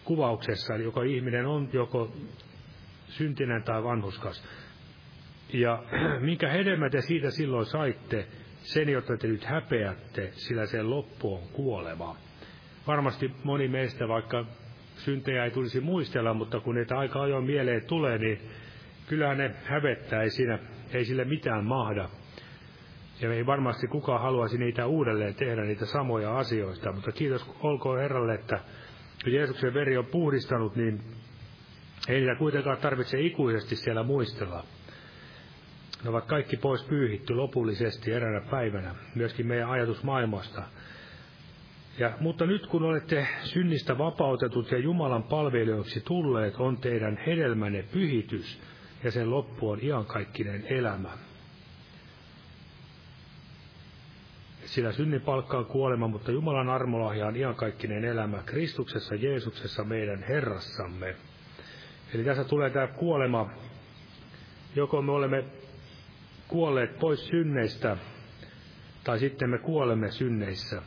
[0.10, 2.12] kuvauksessa, eli joko ihminen on joko
[3.07, 4.43] syntinen tai vanhuskas.
[5.53, 5.84] Ja
[6.30, 8.28] minkä hedelmä te siitä silloin saitte,
[8.62, 12.16] sen, jotta te nyt häpeätte, sillä sen loppu on kuolema.
[12.88, 14.45] Varmasti moni meistä, vaikka
[14.95, 18.39] syntejä ei tulisi muistella, mutta kun niitä aika ajoin mieleen tulee, niin
[19.07, 20.60] kyllähän ne hävettää, ei, siinä,
[20.93, 22.10] ei sille mitään mahda.
[23.22, 28.34] Ja ei varmasti kukaan haluaisi niitä uudelleen tehdä, niitä samoja asioita, mutta kiitos olkoon Herralle,
[28.34, 28.60] että
[29.24, 31.02] kun Jeesuksen veri on puhdistanut, niin
[32.08, 34.64] ei niitä kuitenkaan tarvitse ikuisesti siellä muistella.
[36.04, 40.64] Ne ovat kaikki pois pyyhitty lopullisesti eräänä päivänä, myöskin meidän ajatus maailmasta.
[41.98, 48.60] Ja, mutta nyt kun olette synnistä vapautetut ja Jumalan palvelijoiksi tulleet, on teidän hedelmänne pyhitys,
[49.04, 51.10] ja sen loppu on iankaikkinen elämä.
[54.70, 61.16] Sillä synnin palkka on kuolema, mutta Jumalan armolahja on iankaikkinen elämä Kristuksessa Jeesuksessa meidän Herrassamme.
[62.14, 63.50] Eli tässä tulee tämä kuolema,
[64.76, 65.44] joko me olemme
[66.48, 67.98] kuolleet pois synneistä,
[69.04, 70.82] tai sitten me kuolemme synneissä.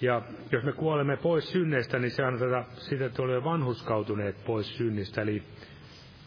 [0.00, 0.22] Ja
[0.52, 5.22] jos me kuolemme pois synneistä, niin se on tätä, sitä, että olemme vanhuskautuneet pois synnistä.
[5.22, 5.42] Eli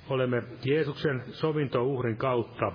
[0.10, 2.72] olemme Jeesuksen sovintouhrin kautta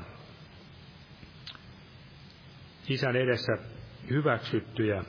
[2.89, 3.53] isän edessä
[4.11, 5.05] hyväksyttyjä.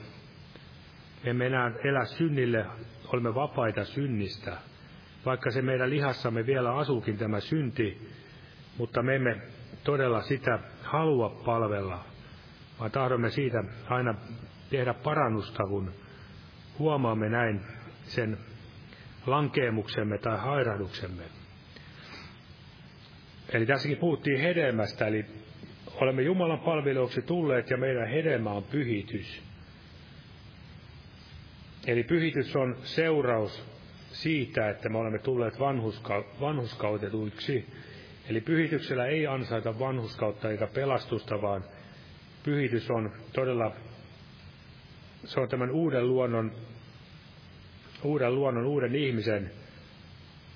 [1.23, 2.65] Emme enää elä synnille,
[3.07, 4.57] olemme vapaita synnistä.
[5.25, 8.11] Vaikka se meidän lihassamme vielä asuukin tämä synti,
[8.77, 9.41] mutta me emme
[9.83, 12.05] todella sitä halua palvella,
[12.79, 14.15] vaan tahdomme siitä aina
[14.69, 15.93] tehdä parannusta, kun
[16.79, 17.61] huomaamme näin
[18.03, 18.37] sen
[19.25, 21.23] lankeemuksemme tai hairahduksemme.
[23.49, 25.25] Eli tässäkin puhuttiin hedelmästä, eli
[26.01, 29.43] olemme Jumalan palvelijoiksi tulleet ja meidän hedelmä on pyhitys.
[31.87, 33.63] Eli pyhitys on seuraus
[34.11, 37.65] siitä, että me olemme tulleet vanhuska, vanhuskautetuiksi.
[38.29, 41.63] Eli pyhityksellä ei ansaita vanhuskautta eikä pelastusta, vaan
[42.43, 43.71] pyhitys on todella,
[45.25, 46.51] se on tämän uuden luonnon,
[48.03, 49.51] uuden luonnon, uuden ihmisen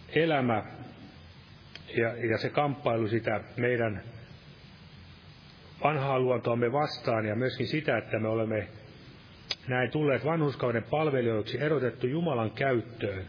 [0.09, 0.63] elämä
[1.97, 4.03] ja, ja se kamppailu sitä meidän
[5.83, 8.67] vanhaa luontoamme vastaan ja myöskin sitä, että me olemme
[9.67, 13.25] näin tulleet vanhuskauden palvelijoiksi erotettu Jumalan käyttöön,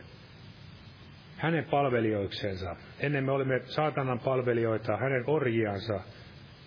[1.36, 2.76] hänen palvelijoiksensa.
[3.00, 6.00] Ennen me olimme saatanan palvelijoita, hänen orjiansa,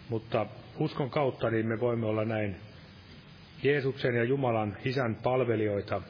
[0.10, 0.46] mutta
[0.80, 2.56] uskon kautta niin me voimme olla näin
[3.64, 6.02] Jeesuksen ja Jumalan isän palvelijoita,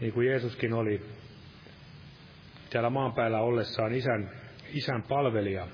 [0.00, 1.02] niin kuin Jeesuskin oli
[2.70, 4.30] täällä maan päällä ollessaan isän,
[4.74, 5.66] isän palvelija.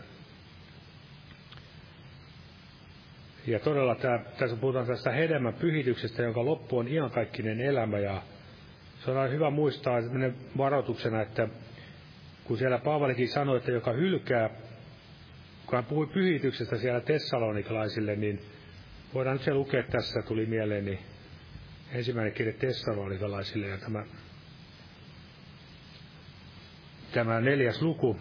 [3.47, 7.99] Ja todella tämä, tässä puhutaan tästä hedelmän pyhityksestä, jonka loppu on iankaikkinen elämä.
[7.99, 8.23] Ja
[9.05, 9.99] se on hyvä muistaa
[10.59, 11.49] varoituksena, että
[12.45, 14.49] kun siellä Paavalikin sanoi, että joka hylkää,
[15.67, 18.41] kun hän puhui pyhityksestä siellä tessalonikalaisille, niin
[19.15, 20.99] voidaan nyt se lukea tässä, tuli mieleen, niin
[21.93, 24.05] ensimmäinen kirja tessalonikalaisille ja tämä,
[27.13, 28.19] tämä neljäs luku,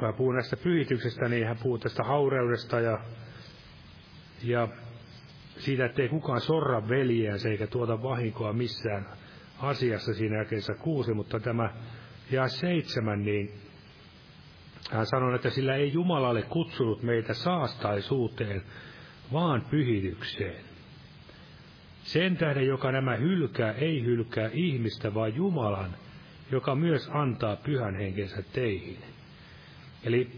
[0.00, 2.98] kun hän puhuu näistä pyhityksestä, niin hän puhuu tästä haureudesta ja,
[4.42, 4.68] ja
[5.58, 9.06] siitä, ettei kukaan sorra veljeänsä eikä tuota vahinkoa missään
[9.58, 11.70] asiassa siinä jälkeensä kuusi, mutta tämä
[12.30, 13.50] ja seitsemän, niin
[14.90, 18.62] hän sanoi, että sillä ei Jumalalle kutsunut meitä saastaisuuteen,
[19.32, 20.64] vaan pyhitykseen.
[22.02, 25.96] Sen tähden, joka nämä hylkää, ei hylkää ihmistä, vaan Jumalan,
[26.50, 28.98] joka myös antaa pyhän henkensä teihin.
[30.04, 30.30] Eli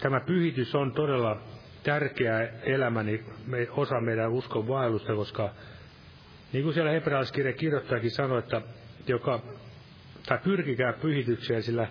[0.00, 1.42] tämä pyhitys on todella
[1.82, 3.24] tärkeä elämäni,
[3.70, 5.50] osa meidän uskon vaellusta, koska
[6.52, 8.62] niin kuin siellä hebrealaiskirja kirjoittajakin sanoi, että
[9.06, 9.42] joka,
[10.26, 11.88] tai pyrkikää pyhitykseen, sillä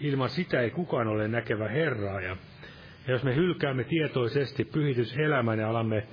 [0.00, 2.20] ilman sitä ei kukaan ole näkevä Herraa.
[2.20, 2.36] Ja
[3.08, 6.06] Ja jos me hylkäämme tietoisesti pyhityselämän ja alamme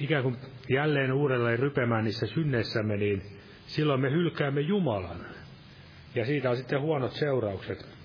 [0.00, 0.36] ikään kuin
[0.68, 3.22] jälleen uudelleen rypemään niissä synneissämme, niin
[3.66, 5.26] silloin me hylkäämme Jumalan.
[6.14, 7.95] Ja siitä on sitten huonot seuraukset.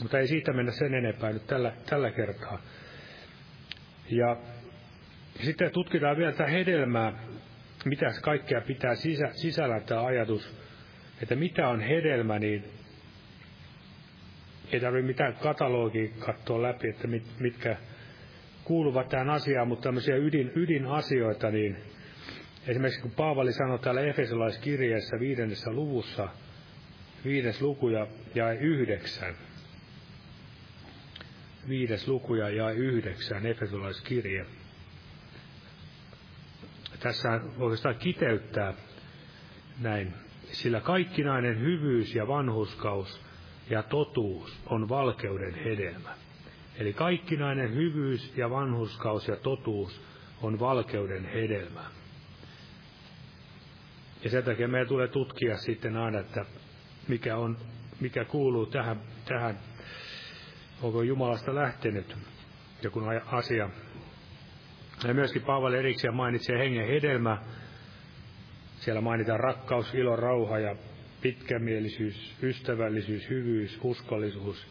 [0.00, 2.62] Mutta ei siitä mennä sen enempää nyt tällä, tällä kertaa.
[4.10, 4.36] Ja
[5.42, 7.12] sitten tutkitaan vielä tätä hedelmää,
[7.84, 10.56] mitä kaikkea pitää sisä, sisällä tämä ajatus,
[11.22, 12.64] että mitä on hedelmä, niin
[14.72, 17.76] ei tarvitse mitään katalogia katsoa läpi, että mit, mitkä
[18.64, 21.76] kuuluvat tähän asiaan, mutta tämmöisiä ydin, ydinasioita, niin
[22.66, 26.28] esimerkiksi kun Paavali sanoi täällä Efesolaiskirjeessä viidennessä luvussa,
[27.24, 29.34] viides luku ja jäi yhdeksän,
[31.68, 34.46] viides luku ja yhdeksän, Efesolaiskirje.
[37.00, 38.74] Tässä oikeastaan kiteyttää
[39.80, 43.20] näin, sillä kaikkinainen hyvyys ja vanhuskaus
[43.70, 46.14] ja totuus on valkeuden hedelmä.
[46.78, 50.00] Eli kaikkinainen hyvyys ja vanhuskaus ja totuus
[50.42, 51.84] on valkeuden hedelmä.
[54.24, 56.44] Ja sen takia meidän tulee tutkia sitten aina, että
[57.08, 57.58] mikä, on,
[58.00, 59.58] mikä kuuluu tähän, tähän,
[60.82, 62.16] onko Jumalasta lähtenyt
[62.82, 63.70] joku asia.
[65.04, 67.38] Ja myöskin Paavali erikseen mainitsee hengen hedelmä.
[68.76, 70.76] Siellä mainitaan rakkaus, ilo, rauha ja
[71.20, 74.66] pitkämielisyys, ystävällisyys, hyvyys, uskollisuus,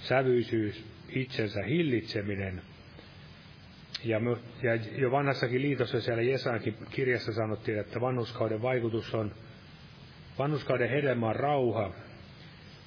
[0.00, 2.62] sävyisyys, itsensä hillitseminen.
[4.04, 9.34] Ja, me, ja jo vanhassakin liitossa siellä Jesaankin kirjassa sanottiin, että vanhuskauden vaikutus on,
[10.38, 11.90] vanhuskauden hedelmä on rauha,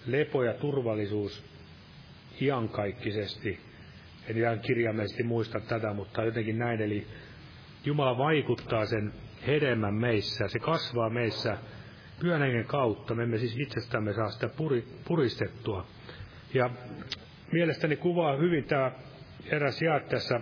[0.05, 1.56] lepo ja turvallisuus
[2.41, 3.59] iankaikkisesti.
[4.27, 6.81] En ihan kirjaimellisesti muista tätä, mutta jotenkin näin.
[6.81, 7.07] Eli
[7.85, 9.13] Jumala vaikuttaa sen
[9.47, 11.57] hedelmän meissä, se kasvaa meissä
[12.19, 13.15] pyhän hengen kautta.
[13.15, 15.87] Me emme siis itsestämme saa sitä puri, puristettua.
[16.53, 16.69] Ja
[17.51, 18.91] mielestäni kuvaa hyvin tämä
[19.45, 20.41] eräs jae tässä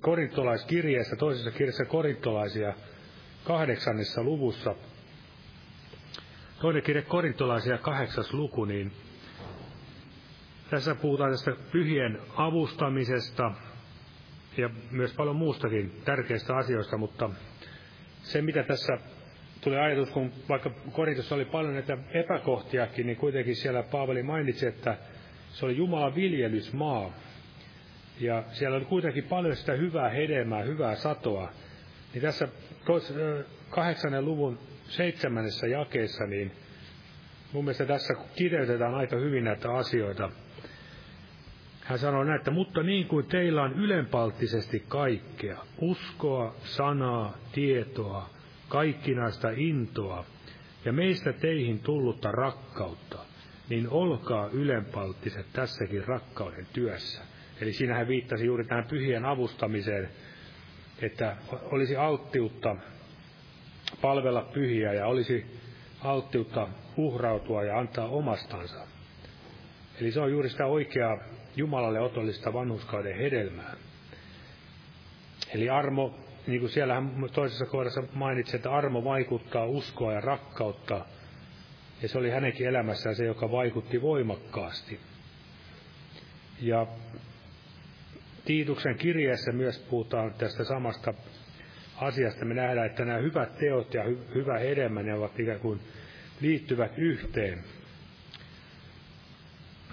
[0.00, 2.74] korintolaiskirjeessä, toisessa kirjassa korintolaisia
[3.44, 4.74] kahdeksannessa luvussa.
[6.60, 8.92] Toinen kirja korintolaisia kahdeksas luku, niin
[10.70, 13.52] tässä puhutaan tästä pyhien avustamisesta
[14.56, 17.30] ja myös paljon muustakin tärkeistä asioista, mutta
[18.22, 18.98] se mitä tässä
[19.60, 24.96] tulee ajatus, kun vaikka Korintossa oli paljon näitä epäkohtiakin, niin kuitenkin siellä Paavali mainitsi, että
[25.50, 27.12] se oli Jumalan viljelysmaa.
[28.20, 31.52] Ja siellä oli kuitenkin paljon sitä hyvää hedelmää, hyvää satoa.
[32.14, 32.48] Niin tässä
[33.70, 34.58] kahdeksannen luvun
[34.88, 36.52] seitsemännessä jakeessa, niin
[37.52, 40.30] mun mielestä tässä kirjoitetaan aika hyvin näitä asioita.
[41.88, 48.30] Hän sanoo näin, että mutta niin kuin teillä on ylenpalttisesti kaikkea, uskoa, sanaa, tietoa,
[48.68, 50.24] kaikkinaista intoa
[50.84, 53.18] ja meistä teihin tullutta rakkautta,
[53.68, 57.22] niin olkaa ylenpalttiset tässäkin rakkauden työssä.
[57.60, 60.08] Eli siinä hän viittasi juuri tähän pyhien avustamiseen,
[61.02, 62.76] että olisi alttiutta
[64.00, 65.46] palvella pyhiä ja olisi
[66.04, 68.86] alttiutta uhrautua ja antaa omastansa.
[70.00, 73.76] Eli se on juuri sitä oikeaa Jumalalle otollista vanhuskauden hedelmää.
[75.54, 76.14] Eli armo
[76.46, 81.04] niin kuin siellä toisessa kohdassa mainitsi, että armo vaikuttaa uskoa ja rakkautta,
[82.02, 85.00] ja se oli hänenkin elämässään se, joka vaikutti voimakkaasti.
[86.60, 86.86] Ja
[88.48, 91.14] Tiituksen kirjeessä myös puhutaan tästä samasta
[91.96, 92.44] asiasta.
[92.44, 95.80] Me nähdään, että nämä hyvät teot ja hy- hyvä hedelmä, ne ovat ikään kuin
[96.40, 97.64] liittyvät yhteen.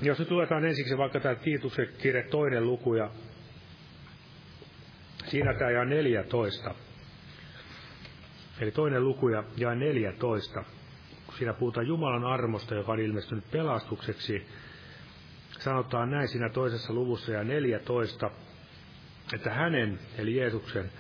[0.02, 3.10] Jos nyt luetaan ensiksi vaikka tämä Tiituksen kirje toinen luku ja
[5.28, 6.76] Siinä tämä jää 14.
[8.60, 10.64] Eli toinen luku ja jää 14.
[11.38, 14.46] Siinä puhutaan Jumalan armosta, joka on ilmestynyt pelastukseksi.
[15.60, 18.32] Sanotaan näin siinä toisessa luvussa ja 14,
[19.34, 20.92] että hänen, eli Jeesuksen,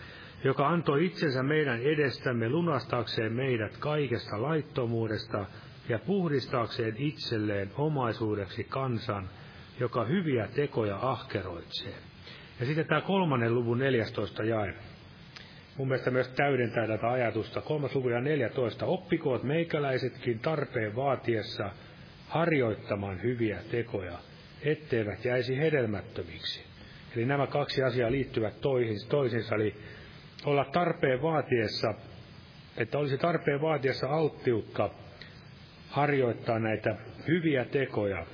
[0.44, 5.46] joka antoi itsensä meidän edestämme lunastaakseen meidät kaikesta laittomuudesta
[5.90, 9.30] ja puhdistaakseen itselleen omaisuudeksi kansan,
[9.80, 11.94] joka hyviä tekoja ahkeroitsee.
[12.60, 14.74] Ja sitten tämä kolmannen luvun 14 jae.
[15.78, 17.62] Mun mielestä myös täydentää tätä ajatusta.
[17.62, 18.86] Kolmas luvu ja 14.
[18.86, 21.70] Oppikoot meikäläisetkin tarpeen vaatiessa
[22.28, 24.18] harjoittamaan hyviä tekoja,
[24.62, 26.64] etteivät jäisi hedelmättömiksi.
[27.16, 28.62] Eli nämä kaksi asiaa liittyvät
[29.10, 29.76] toisiinsa, eli
[30.46, 31.94] olla tarpeen vaatiessa,
[32.78, 34.90] että olisi tarpeen vaatiessa alttiutta
[35.96, 36.96] harjoittaa näitä
[37.28, 38.26] hyviä tekoja.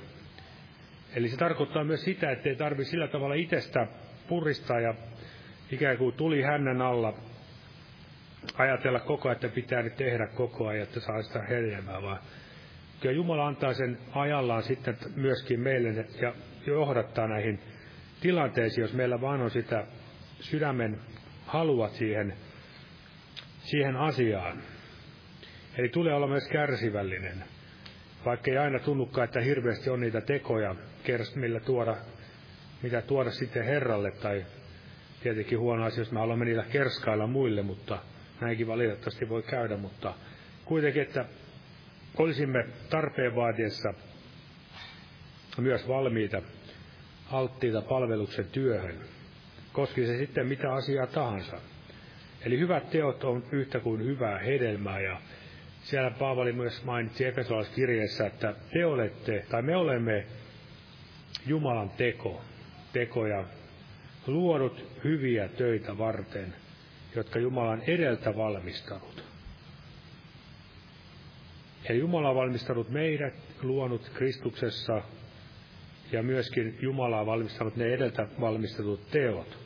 [1.14, 3.86] Eli se tarkoittaa myös sitä, että ei tarvitse sillä tavalla itsestä
[4.28, 4.94] puristaa ja
[5.70, 7.14] ikään kuin tuli hänen alla
[8.58, 12.18] ajatella koko ajan, että pitää nyt tehdä koko ajan, että saa sitä hedelmää, vaan
[13.00, 16.34] kyllä Jumala antaa sen ajallaan sitten myöskin meille ja
[16.66, 17.60] johdattaa näihin
[18.20, 19.86] tilanteisiin, jos meillä vaan on sitä
[20.40, 21.00] sydämen
[21.46, 22.36] halua siihen,
[23.58, 24.62] siihen asiaan.
[25.78, 27.51] Eli tulee olla myös kärsivällinen.
[28.24, 30.74] Vaikka ei aina tunnukaan, että hirveästi on niitä tekoja,
[31.34, 31.96] millä tuoda,
[32.82, 34.44] mitä tuoda sitten Herralle, tai
[35.22, 37.98] tietenkin huono asia, jos me haluamme niillä kerskailla muille, mutta
[38.40, 40.14] näinkin valitettavasti voi käydä, mutta
[40.64, 41.24] kuitenkin, että
[42.18, 43.94] olisimme tarpeen vaatiessa
[45.58, 46.42] myös valmiita,
[47.30, 48.96] alttiita palveluksen työhön,
[49.72, 51.56] koski se sitten mitä asiaa tahansa.
[52.44, 55.20] Eli hyvät teot on yhtä kuin hyvää hedelmää, ja
[55.82, 60.26] siellä Paavali myös mainitsi Efesolaiskirjeessä, että te olette, tai me olemme
[61.46, 62.42] Jumalan teko,
[62.92, 63.44] tekoja,
[64.26, 66.54] luodut hyviä töitä varten,
[67.14, 69.24] jotka Jumala on edeltä valmistanut.
[71.84, 75.02] Eli Jumala on valmistanut meidät, luonut Kristuksessa,
[76.12, 79.58] ja myöskin Jumala on valmistanut ne edeltä valmistetut teot.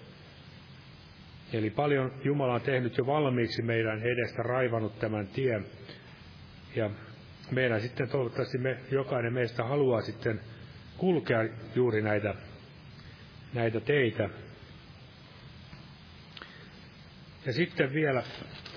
[1.52, 5.66] Eli paljon Jumala on tehnyt jo valmiiksi meidän edestä raivannut tämän tien.
[6.76, 6.90] Ja
[7.50, 10.40] meidän sitten toivottavasti me, jokainen meistä haluaa sitten
[10.96, 11.38] kulkea
[11.74, 12.34] juuri näitä,
[13.54, 14.28] näitä teitä.
[17.46, 18.22] Ja sitten vielä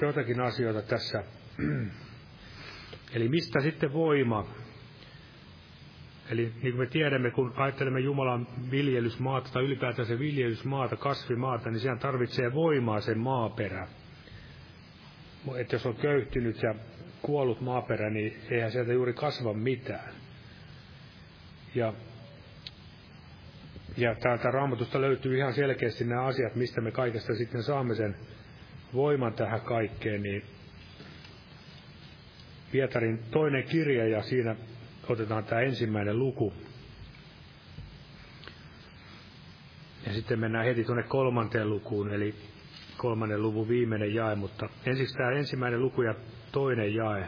[0.01, 1.23] jotakin asioita tässä.
[3.13, 4.47] Eli mistä sitten voima?
[6.29, 11.79] Eli niin kuin me tiedämme, kun ajattelemme Jumalan viljelysmaata tai ylipäätään se viljelysmaata, kasvimaata, niin
[11.79, 13.87] sehän tarvitsee voimaa sen maaperä.
[15.57, 16.75] Että jos on köyhtynyt ja
[17.21, 20.13] kuollut maaperä, niin eihän sieltä juuri kasva mitään.
[21.75, 21.93] Ja,
[23.97, 28.15] ja täältä raamatusta löytyy ihan selkeästi nämä asiat, mistä me kaikesta sitten saamme sen
[28.93, 30.43] voiman tähän kaikkeen, niin
[32.71, 34.55] Pietarin toinen kirja ja siinä
[35.07, 36.53] otetaan tämä ensimmäinen luku.
[40.07, 42.35] Ja sitten mennään heti tuonne kolmanteen lukuun, eli
[42.97, 46.15] kolmannen luvun viimeinen jae, mutta ensiksi tämä ensimmäinen luku ja
[46.51, 47.27] toinen jae.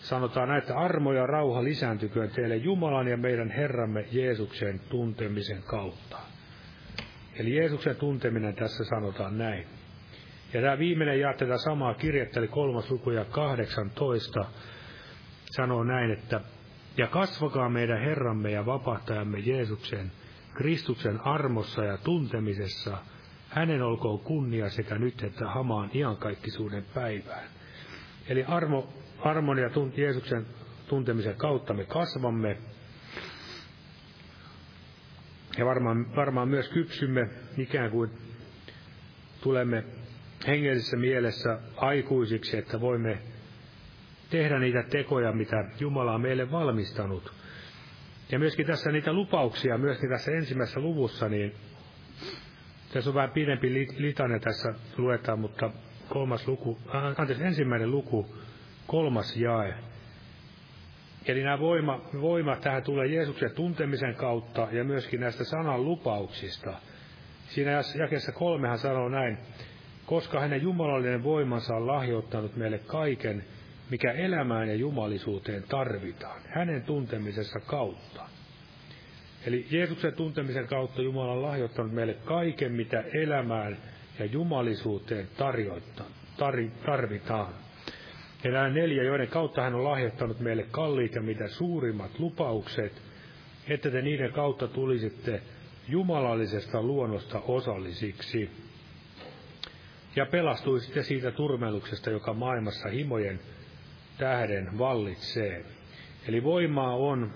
[0.00, 6.18] Sanotaan näin, että armo ja rauha lisääntyköön teille Jumalan ja meidän Herramme Jeesuksen tuntemisen kautta.
[7.38, 9.66] Eli Jeesuksen tunteminen tässä sanotaan näin.
[10.54, 14.44] Ja tämä viimeinen jae tätä samaa kirjettä, eli kolmas luku ja 18,
[15.50, 16.40] sanoo näin, että
[16.96, 20.12] ja kasvakaa meidän Herramme ja vapahtajamme Jeesuksen,
[20.54, 22.98] Kristuksen armossa ja tuntemisessa,
[23.48, 27.48] hänen olkoon kunnia sekä nyt että hamaan iankaikkisuuden päivään.
[28.28, 28.88] Eli armo,
[29.20, 30.46] armon ja tunt, Jeesuksen
[30.88, 32.56] tuntemisen kautta me kasvamme,
[35.58, 37.28] ja varmaan, varmaan myös kypsymme
[37.58, 38.10] ikään kuin
[39.40, 39.84] tulemme
[40.46, 43.18] hengellisessä mielessä aikuisiksi, että voimme
[44.30, 47.32] tehdä niitä tekoja, mitä Jumala on meille valmistanut.
[48.32, 51.54] Ja myöskin tässä niitä lupauksia, myöskin tässä ensimmäisessä luvussa, niin
[52.92, 55.70] tässä on vähän pidempi litane tässä luetaan, mutta
[56.08, 56.78] kolmas luku,
[57.18, 58.34] anteeksi, ensimmäinen luku,
[58.86, 59.74] kolmas jae.
[61.26, 66.74] Eli nämä voima, voima tähän tulee Jeesuksen tuntemisen kautta ja myöskin näistä sanan lupauksista.
[67.48, 69.38] Siinä jakessa kolmehan sanoo näin,
[70.06, 73.44] koska hänen jumalallinen voimansa on lahjoittanut meille kaiken,
[73.90, 78.27] mikä elämään ja jumalisuuteen tarvitaan, hänen tuntemisessa kautta.
[79.46, 83.76] Eli Jeesuksen tuntemisen kautta Jumala on lahjoittanut meille kaiken, mitä elämään
[84.18, 85.28] ja jumalisuuteen
[86.84, 87.54] tarvitaan.
[88.44, 93.02] Ja nämä neljä, joiden kautta hän on lahjoittanut meille kalliit ja mitä suurimmat lupaukset,
[93.68, 95.42] että te niiden kautta tulisitte
[95.88, 98.50] jumalallisesta luonnosta osallisiksi.
[100.16, 103.40] Ja pelastuisitte siitä turmeluksesta, joka maailmassa himojen
[104.18, 105.64] tähden vallitsee.
[106.28, 107.32] Eli voimaa on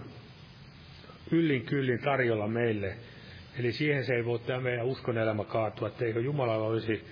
[1.32, 2.96] yllin kyllin tarjolla meille.
[3.58, 7.04] Eli siihen se ei voi tämä meidän uskon elämä kaatua, etteikö Jumalalla olisi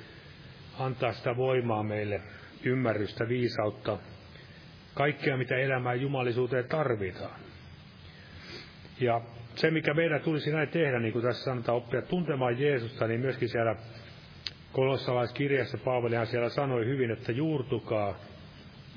[0.79, 2.21] antaa sitä voimaa meille,
[2.65, 3.99] ymmärrystä, viisautta,
[4.95, 7.41] kaikkea mitä elämään jumalisuuteen tarvitaan.
[9.01, 9.21] Ja
[9.55, 13.49] se, mikä meidän tulisi näin tehdä, niin kuin tässä sanotaan, oppia tuntemaan Jeesusta, niin myöskin
[13.49, 13.77] siellä
[14.73, 18.19] kolossalaiskirjassa Paavalihan siellä sanoi hyvin, että juurtukaa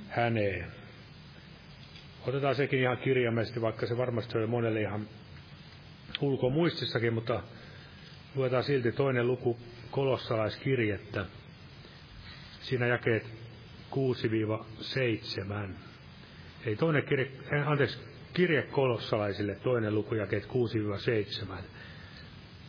[0.09, 0.82] häneen.
[2.27, 5.07] Otetaan sekin ihan kirjaimellisesti, vaikka se varmasti oli monelle ihan
[6.21, 7.43] ulkomuistissakin, mutta
[8.35, 9.59] luetaan silti toinen luku
[9.91, 11.25] kolossalaiskirjettä.
[12.61, 13.23] Siinä jakeet
[13.91, 15.69] 6-7.
[16.65, 17.99] Eli toinen kirje, eh, anteeksi,
[18.33, 21.63] kirje kolossalaisille, toinen luku jakeet 6-7.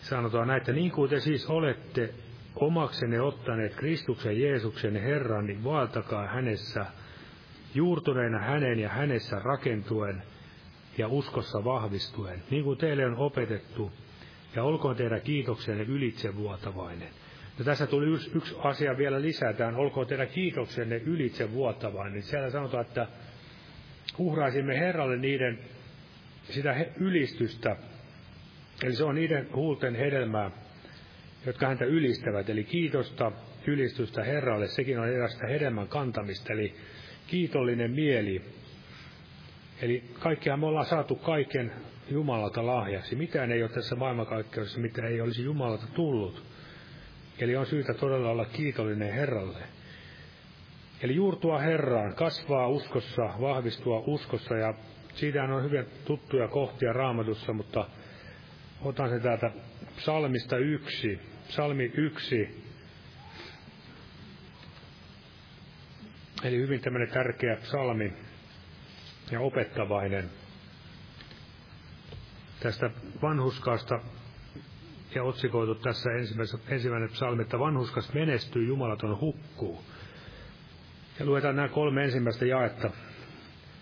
[0.01, 2.15] Sanotaan näin, että niin kuin te siis olette
[2.57, 6.87] omaksenne ottaneet Kristuksen Jeesuksen Herran, niin vaeltakaa hänessä–
[7.75, 10.23] juurtuneena hänen ja hänessä rakentuen
[10.99, 13.93] ja uskossa vahvistuen, niin kuin teille on opetettu,
[14.57, 17.09] ja olkoon teidän kiitoksenne ylitsevuotavainen.
[17.59, 22.23] No tässä tuli yksi, yksi asia vielä lisää tähän, olkoon teidän kiitoksenne ylitsevuotavainen.
[22.23, 23.07] Siellä sanotaan, että
[24.19, 25.59] uhraisimme Herralle niiden
[26.51, 27.77] sitä ylistystä,
[28.83, 30.51] eli se on niiden huulten hedelmää,
[31.47, 33.33] jotka häntä ylistävät, eli kiitosta,
[33.67, 36.75] ylistystä Herralle, sekin on erästä hedelmän kantamista, eli
[37.27, 38.43] kiitollinen mieli.
[39.83, 41.73] Eli kaikkihan me ollaan saatu kaiken
[42.11, 43.17] Jumalalta lahjaksi.
[43.17, 46.43] Mitään ei ole tässä maailmankaikkeudessa, mitä ei olisi Jumalalta tullut.
[47.39, 49.59] Eli on syytä todella olla kiitollinen Herralle.
[51.03, 54.75] Eli juurtua Herraan, kasvaa uskossa, vahvistua uskossa ja
[55.15, 57.87] siitä on hyvin tuttuja kohtia raamatussa, mutta
[58.83, 59.51] otan se täältä
[59.97, 61.21] psalmista yksi.
[61.49, 62.64] Psalmi yksi.
[66.45, 68.13] Eli hyvin tämmöinen tärkeä psalmi
[69.31, 70.31] ja opettavainen.
[72.61, 72.91] Tästä
[73.23, 74.01] vanhuskaasta
[75.15, 76.11] ja otsikoitu tässä
[76.69, 79.85] ensimmäinen psalmi, että vanhuskas menestyy, jumalaton hukkuu.
[81.19, 82.91] Ja luetaan nämä kolme ensimmäistä jaetta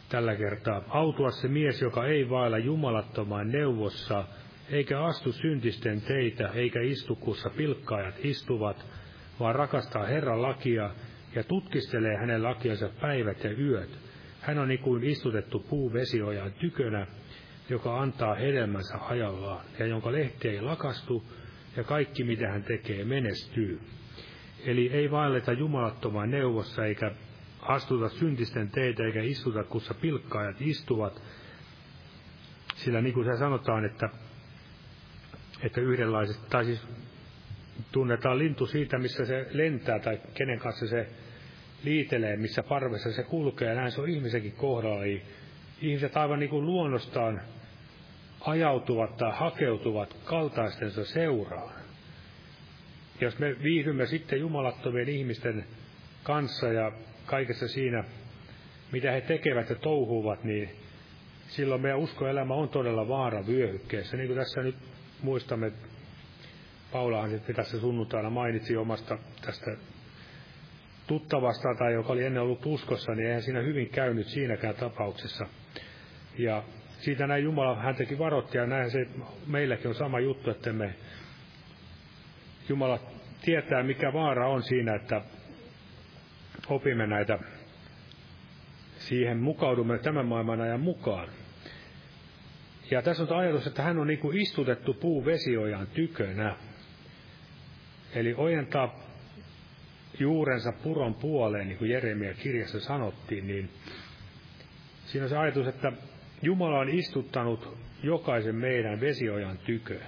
[0.08, 0.82] tällä kertaa.
[0.88, 4.24] Autua se mies, joka ei vailla jumalattomaan neuvossa,
[4.70, 8.86] eikä astu syntisten teitä, eikä istu, kussa pilkkaajat istuvat,
[9.40, 10.90] vaan rakastaa Herran lakia
[11.34, 13.98] ja tutkistelee hänen lakiansa päivät ja yöt.
[14.40, 17.06] Hän on niin kuin istutettu puu vesiojan tykönä,
[17.68, 21.24] joka antaa hedelmänsä ajallaan, ja jonka lehti ei lakastu,
[21.76, 23.80] ja kaikki mitä hän tekee menestyy.
[24.64, 27.10] Eli ei vaelleta jumalattomaan neuvossa, eikä
[27.60, 31.22] astuta syntisten teitä, eikä istuta, kussa pilkkaajat istuvat.
[32.74, 34.08] Sillä niin kuin se sanotaan, että,
[35.62, 36.80] että yhdenlaiset, tai siis
[37.92, 41.08] tunnetaan lintu siitä, missä se lentää, tai kenen kanssa se
[41.84, 45.04] liitelee, missä parvessa se kulkee, ja näin se on ihmisenkin kohdalla.
[45.04, 45.22] Eli
[45.80, 47.40] ihmiset aivan niin kuin luonnostaan
[48.40, 51.74] ajautuvat tai hakeutuvat kaltaistensa seuraan.
[53.20, 55.64] Jos me viihdymme sitten jumalattomien ihmisten
[56.22, 56.92] kanssa ja
[57.26, 58.04] kaikessa siinä,
[58.92, 60.70] mitä he tekevät ja touhuvat, niin
[61.48, 64.16] silloin meidän uskoelämä on todella vaara vyöhykkeessä.
[64.16, 64.76] Niin kuin tässä nyt
[65.22, 65.72] muistamme,
[66.92, 69.76] Paulahan sitten tässä sunnuntaina mainitsi omasta tästä
[71.12, 75.46] tuttavasta tai joka oli ennen ollut uskossa, niin eihän siinä hyvin käynyt siinäkään tapauksessa.
[76.38, 76.62] Ja
[76.98, 79.06] siitä näin Jumala häntäkin varoitti ja näin se
[79.46, 80.94] meilläkin on sama juttu, että me
[82.68, 82.98] Jumala
[83.44, 85.22] tietää mikä vaara on siinä, että
[86.68, 87.38] opimme näitä,
[88.98, 91.28] siihen mukaudumme tämän maailman ajan mukaan.
[92.90, 96.56] Ja tässä on ajatus, että hän on niin kuin istutettu puu vesiojan tykönä.
[98.14, 99.11] Eli ojentaa
[100.22, 103.70] juurensa puron puoleen, niin kuin Jeremia kirjassa sanottiin, niin
[105.04, 105.92] siinä on se ajatus, että
[106.42, 110.00] Jumala on istuttanut jokaisen meidän vesiojan tykö.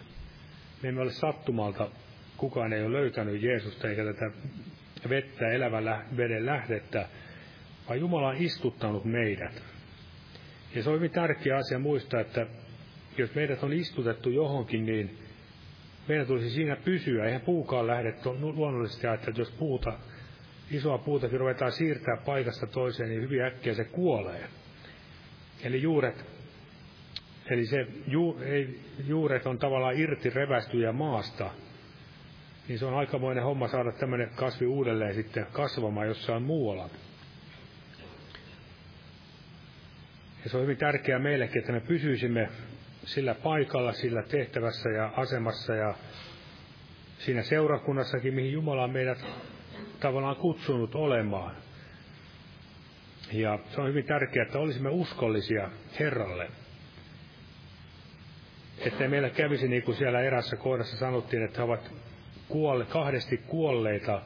[0.82, 1.90] Me emme ole sattumalta,
[2.36, 4.30] kukaan ei ole löytänyt Jeesusta eikä tätä
[5.08, 7.08] vettä, elävän veden lähdettä,
[7.88, 9.62] vaan Jumala on istuttanut meidät.
[10.74, 12.46] Ja se on hyvin tärkeä asia muistaa, että
[13.18, 15.18] jos meidät on istutettu johonkin, niin
[16.08, 17.24] meidän tulisi siinä pysyä.
[17.24, 18.14] Eihän puukaan lähde
[18.56, 19.92] luonnollisesti että jos puuta,
[20.70, 24.48] isoa puutakin ruvetaan siirtää paikasta toiseen, niin hyvin äkkiä se kuolee.
[25.62, 26.24] Eli juuret,
[27.50, 31.50] eli se ju, ei, juuret on tavallaan irti revästyjä maasta,
[32.68, 36.88] niin se on aikamoinen homma saada tämmöinen kasvi uudelleen sitten kasvamaan jossain muualla.
[40.44, 42.48] Ja se on hyvin tärkeää meillekin, että me pysyisimme
[43.06, 45.94] sillä paikalla, sillä tehtävässä ja asemassa ja
[47.18, 49.26] siinä seurakunnassakin, mihin Jumala on meidät
[50.00, 51.56] tavallaan kutsunut olemaan.
[53.32, 56.48] Ja se on hyvin tärkeää, että olisimme uskollisia Herralle.
[58.78, 61.92] Ettei meillä kävisi niin kuin siellä erässä kohdassa sanottiin, että he ovat
[62.48, 64.22] kuolle, kahdesti kuolleita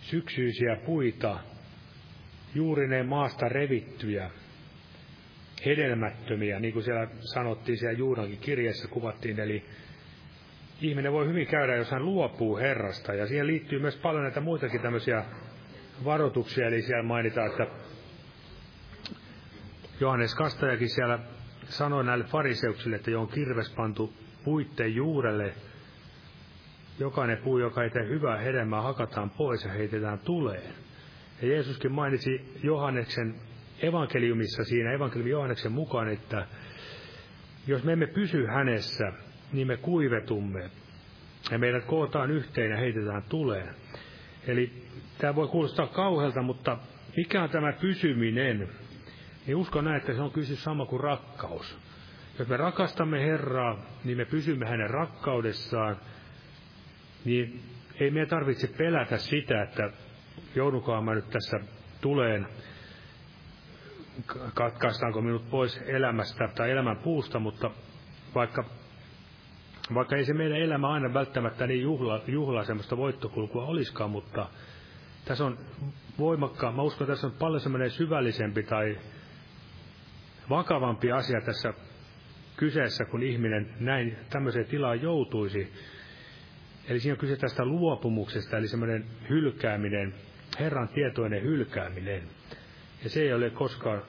[0.00, 1.38] syksyisiä puita,
[2.54, 4.30] juurineen maasta revittyjä,
[5.66, 9.64] hedelmättömiä, niin kuin siellä sanottiin siellä Juudankin kirjeessä kuvattiin, eli
[10.80, 14.80] ihminen voi hyvin käydä, jos hän luopuu Herrasta, ja siihen liittyy myös paljon näitä muitakin
[14.80, 15.24] tämmöisiä
[16.04, 17.66] varoituksia, eli siellä mainitaan, että
[20.00, 21.18] Johannes Kastajakin siellä
[21.64, 24.12] sanoi näille fariseuksille, että jo on kirves pantu
[24.44, 25.52] puitteen juurelle,
[26.98, 30.74] jokainen puu, joka ei tee hyvää hedelmää, hakataan pois ja heitetään tuleen.
[31.42, 33.34] Ja Jeesuskin mainitsi Johanneksen
[33.82, 36.46] evankeliumissa siinä, evankeliumi Johanneksen mukaan, että
[37.66, 39.12] jos me emme pysy hänessä,
[39.52, 40.70] niin me kuivetumme.
[41.50, 43.74] Ja meidät kootaan yhteen ja heitetään tuleen.
[44.46, 44.72] Eli
[45.18, 46.78] tämä voi kuulostaa kauhealta, mutta
[47.16, 48.68] mikä on tämä pysyminen?
[49.46, 51.78] Niin uskon näin, että se on kysy sama kuin rakkaus.
[52.38, 55.96] Jos me rakastamme Herraa, niin me pysymme hänen rakkaudessaan,
[57.24, 57.60] niin
[58.00, 59.90] ei meidän tarvitse pelätä sitä, että
[60.54, 61.60] joudunkohan mä nyt tässä
[62.00, 62.46] tuleen,
[64.54, 67.70] katkaistaanko minut pois elämästä tai elämän puusta, mutta
[68.34, 68.64] vaikka,
[69.94, 74.46] vaikka ei se meidän elämä aina välttämättä niin juhla, juhla semmoista voittokulkua olisikaan, mutta
[75.24, 75.58] tässä on
[76.18, 78.98] voimakkaan, mä uskon, että tässä on paljon semmoinen syvällisempi tai
[80.50, 81.74] vakavampi asia tässä
[82.56, 85.72] kyseessä, kun ihminen näin tämmöiseen tilaan joutuisi.
[86.88, 90.14] Eli siinä on kyse tästä luopumuksesta, eli semmoinen hylkääminen,
[90.60, 92.22] Herran tietoinen hylkääminen.
[93.04, 94.02] Ja se ei ole koskaan,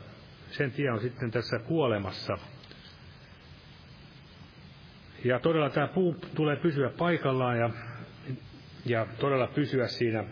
[0.51, 2.37] sen tie on sitten tässä kuolemassa.
[5.23, 7.69] Ja todella tämä puu tulee pysyä paikallaan ja,
[8.85, 10.23] ja todella pysyä siinä,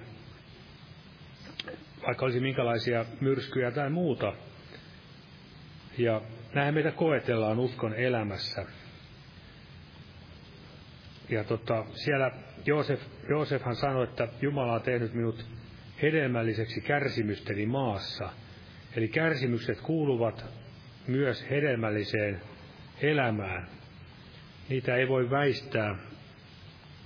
[2.07, 4.33] vaikka olisi minkälaisia myrskyjä tai muuta.
[5.97, 6.21] Ja
[6.53, 8.65] näin meitä koetellaan uskon elämässä.
[11.29, 12.31] Ja tota, siellä
[12.65, 15.45] Joosef, Joosefhan sanoi, että Jumala on tehnyt minut
[16.01, 18.29] hedelmälliseksi kärsimysteni maassa.
[18.95, 20.45] Eli kärsimykset kuuluvat
[21.07, 22.41] myös hedelmälliseen
[23.01, 23.67] elämään.
[24.69, 25.95] Niitä ei voi väistää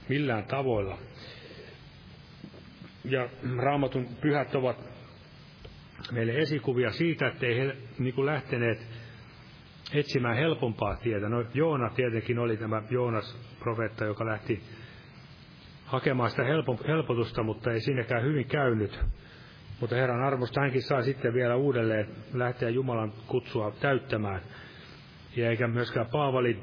[0.09, 0.97] millään tavoilla.
[3.03, 4.77] Ja raamatun pyhät ovat
[6.11, 8.87] meille esikuvia siitä, että he niin kuin lähteneet
[9.93, 11.29] etsimään helpompaa tietä.
[11.29, 14.63] No Joona tietenkin oli tämä Joonas profeetta, joka lähti
[15.85, 16.43] hakemaan sitä
[16.87, 18.99] helpotusta, mutta ei siinäkään hyvin käynyt.
[19.79, 24.41] Mutta Herran armosta hänkin saa sitten vielä uudelleen lähteä Jumalan kutsua täyttämään.
[25.35, 26.59] Ja eikä myöskään Paavali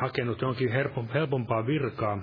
[0.00, 0.70] hakenut jonkin
[1.14, 2.18] helpompaa virkaa,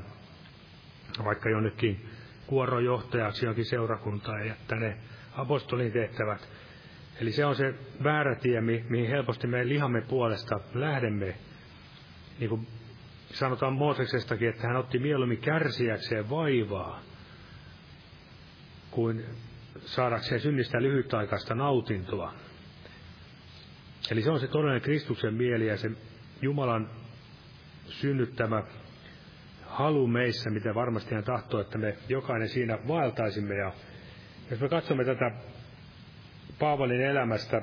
[1.24, 2.06] vaikka jonnekin
[2.48, 4.98] kuorojohtajaksi jonkin seurakuntaan ja jättää ne
[5.34, 6.50] apostolin tehtävät.
[7.22, 7.74] Eli se on se
[8.04, 11.36] väärä tie, mihin helposti me lihamme puolesta lähdemme.
[12.40, 12.68] Niin kuin
[13.34, 17.02] sanotaan Mooseksestakin, että hän otti mieluummin kärsiäkseen vaivaa,
[18.92, 19.26] kuin
[19.80, 22.34] saadakseen synnistä lyhytaikaista nautintoa.
[24.12, 25.92] Eli se on se todellinen Kristuksen mieli ja se
[26.42, 26.90] Jumalan
[27.86, 28.64] synnyttämä
[29.66, 33.56] halu meissä, mitä varmasti hän tahtoo, että me jokainen siinä vaeltaisimme.
[33.56, 33.72] Ja
[34.52, 35.32] jos me katsomme tätä
[36.60, 37.62] Paavalin elämästä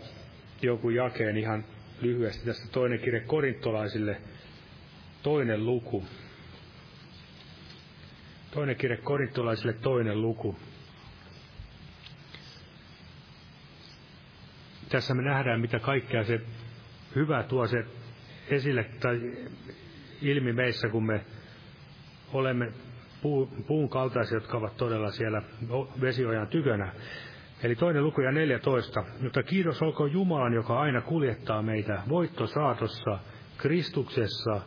[0.62, 1.64] jonkun jakeen ihan
[2.00, 4.20] lyhyesti tästä toinen kirje korintolaisille,
[5.22, 6.04] toinen luku.
[8.50, 10.56] Toinen kirje korintolaisille, toinen luku.
[14.88, 16.40] Tässä me nähdään, mitä kaikkea se
[17.14, 17.84] hyvä tuo se
[18.50, 19.32] esille tai
[20.22, 21.24] ilmi meissä, kun me
[22.32, 22.72] olemme
[23.66, 25.42] puun kaltaisia, jotka ovat todella siellä
[26.00, 26.92] vesiojan tykönä.
[27.62, 29.04] Eli toinen luku ja 14.
[29.20, 33.18] Mutta kiitos olkoon Jumalan, joka aina kuljettaa meitä voittosaatossa,
[33.56, 34.60] Kristuksessa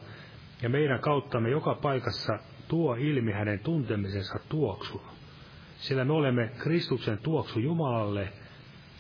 [0.62, 5.02] ja meidän kauttamme joka paikassa tuo ilmi hänen tuntemisensa tuoksun.
[5.78, 8.30] Sillä me olemme Kristuksen tuoksu Jumalalle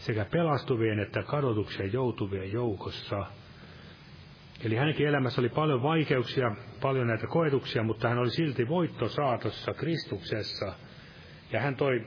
[0.02, 3.26] sekä pelastuvien että kadotukseen joutuvien joukossa.
[4.64, 10.74] Eli hänenkin elämässä oli paljon vaikeuksia, paljon näitä koetuksia, mutta hän oli silti voittosaatossa Kristuksessa.
[11.52, 12.06] Ja hän toi,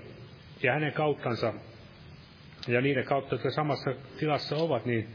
[0.63, 1.55] ja hänen kauttansa
[2.69, 5.09] ja niiden kautta, jotka samassa tilassa ovat, niin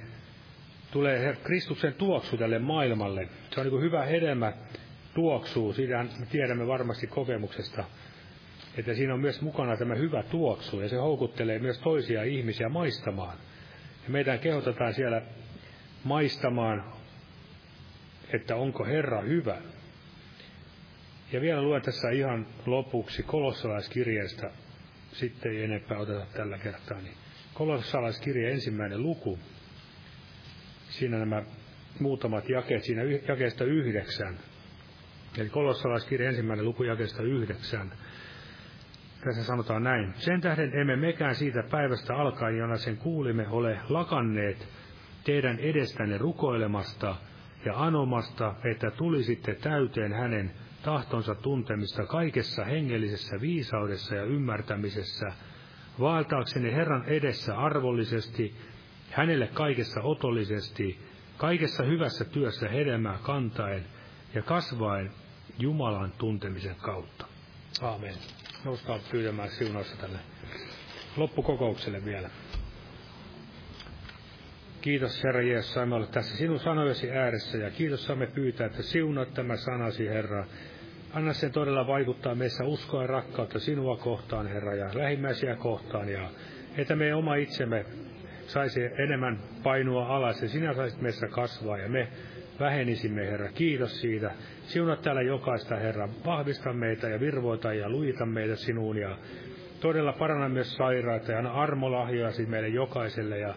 [0.91, 3.29] tulee Kristuksen tuoksu tälle maailmalle.
[3.51, 4.53] Se on niin hyvä hedelmä
[5.13, 7.83] tuoksuu, siitä me tiedämme varmasti kokemuksesta,
[8.79, 13.37] että siinä on myös mukana tämä hyvä tuoksu, ja se houkuttelee myös toisia ihmisiä maistamaan.
[14.03, 15.21] Ja meidän kehotetaan siellä
[16.03, 16.83] maistamaan,
[18.33, 19.57] että onko Herra hyvä.
[21.31, 24.51] Ja vielä luen tässä ihan lopuksi kolossalaiskirjeestä,
[25.13, 27.15] sitten ei enempää oteta tällä kertaa, niin
[27.53, 29.39] kolossalaiskirja ensimmäinen luku.
[30.89, 31.43] Siinä nämä
[31.99, 34.39] muutamat jakeet, siinä jakeesta yhdeksän.
[35.37, 37.91] Eli kolossalaiskirja ensimmäinen luku jakeesta yhdeksän.
[39.23, 40.13] Tässä sanotaan näin.
[40.17, 44.67] Sen tähden emme mekään siitä päivästä alkaen, jona sen kuulimme, ole lakanneet
[45.23, 47.15] teidän edestänne rukoilemasta
[47.65, 50.51] ja anomasta, että tulisitte täyteen hänen
[50.83, 55.31] tahtonsa tuntemista kaikessa hengellisessä viisaudessa ja ymmärtämisessä–
[55.99, 58.55] vaeltaakseni Herran edessä arvollisesti,
[59.11, 60.99] hänelle kaikessa otollisesti,
[61.37, 63.85] kaikessa hyvässä työssä hedelmää kantaen
[64.33, 65.11] ja kasvaen
[65.59, 67.25] Jumalan tuntemisen kautta.
[67.81, 68.13] Aamen.
[68.65, 70.19] Nouskaa pyydämään siunausta tälle
[71.17, 72.29] loppukokoukselle vielä.
[74.81, 79.33] Kiitos Herra Jeesus, saimme olla tässä sinun sanojesi ääressä ja kiitos saamme pyytää, että siunat
[79.33, 80.45] tämä sanasi Herra
[81.13, 86.29] Anna sen todella vaikuttaa meissä uskoa ja rakkautta sinua kohtaan, Herra, ja lähimmäisiä kohtaan, ja
[86.77, 87.85] että me oma itsemme
[88.47, 92.07] saisi enemmän painua alas, ja sinä saisit meissä kasvaa, ja me
[92.59, 93.49] vähenisimme, Herra.
[93.51, 94.31] Kiitos siitä.
[94.63, 96.09] Siunaa täällä jokaista, Herra.
[96.25, 99.17] Vahvista meitä ja virvoita ja luita meitä sinuun ja
[99.79, 103.53] todella paranna myös sairaita ja anna armolahjoasi meille jokaiselle ja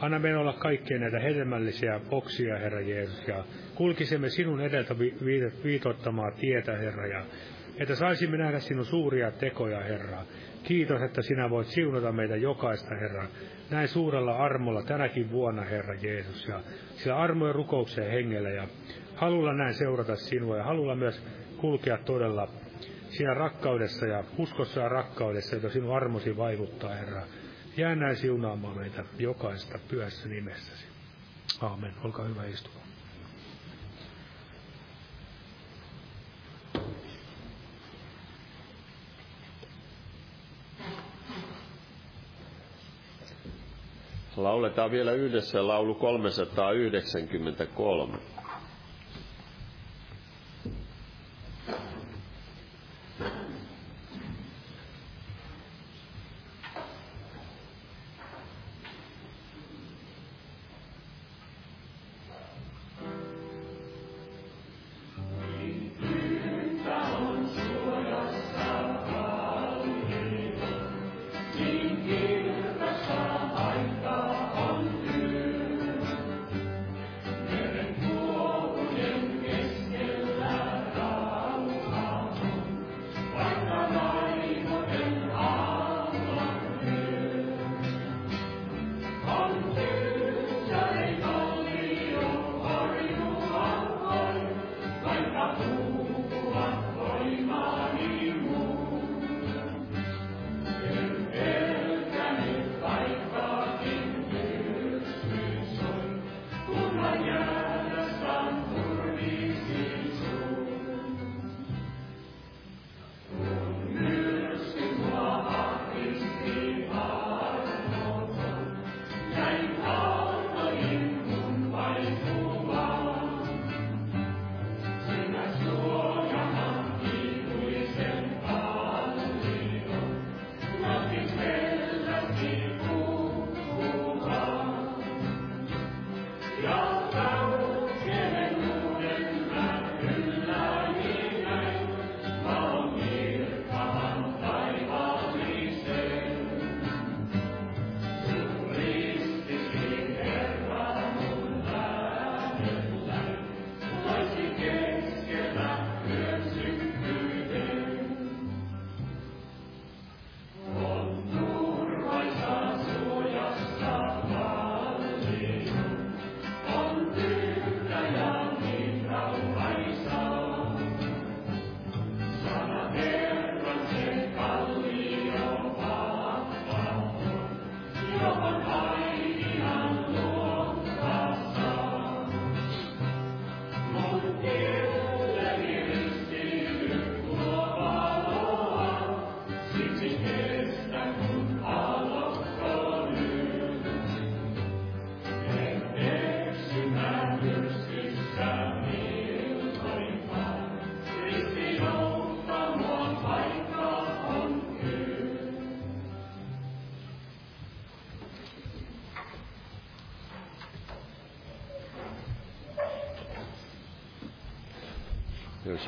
[0.00, 3.44] Anna meidän olla kaikkien näitä hedelmällisiä oksia, Herra Jeesus, ja
[3.74, 4.98] kulkisimme sinun edeltä
[5.64, 7.24] viitottamaa tietä, Herra, ja
[7.76, 10.22] että saisimme nähdä sinun suuria tekoja, Herra.
[10.62, 13.28] Kiitos, että sinä voit siunata meitä jokaista, Herra,
[13.70, 16.60] näin suurella armolla tänäkin vuonna, Herra Jeesus, ja
[16.96, 18.68] sillä armojen rukoukseen hengellä, ja
[19.16, 21.22] halulla näin seurata sinua, ja halulla myös
[21.56, 22.48] kulkea todella
[23.10, 27.22] siinä rakkaudessa ja uskossa ja rakkaudessa, jota sinun armosi vaikuttaa, Herra.
[27.76, 30.84] Jää näin siunaamaan meitä jokaista pyössä nimessäsi.
[31.60, 31.92] Aamen.
[32.04, 32.87] Olkaa hyvä istua.
[44.42, 48.18] Lauletaan vielä yhdessä laulu 393.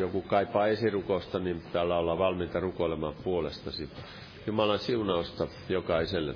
[0.01, 3.89] joku kaipaa esirukosta, niin täällä ollaan valmiita rukoilemaan puolestasi.
[4.47, 6.35] Jumalan siunausta jokaiselle.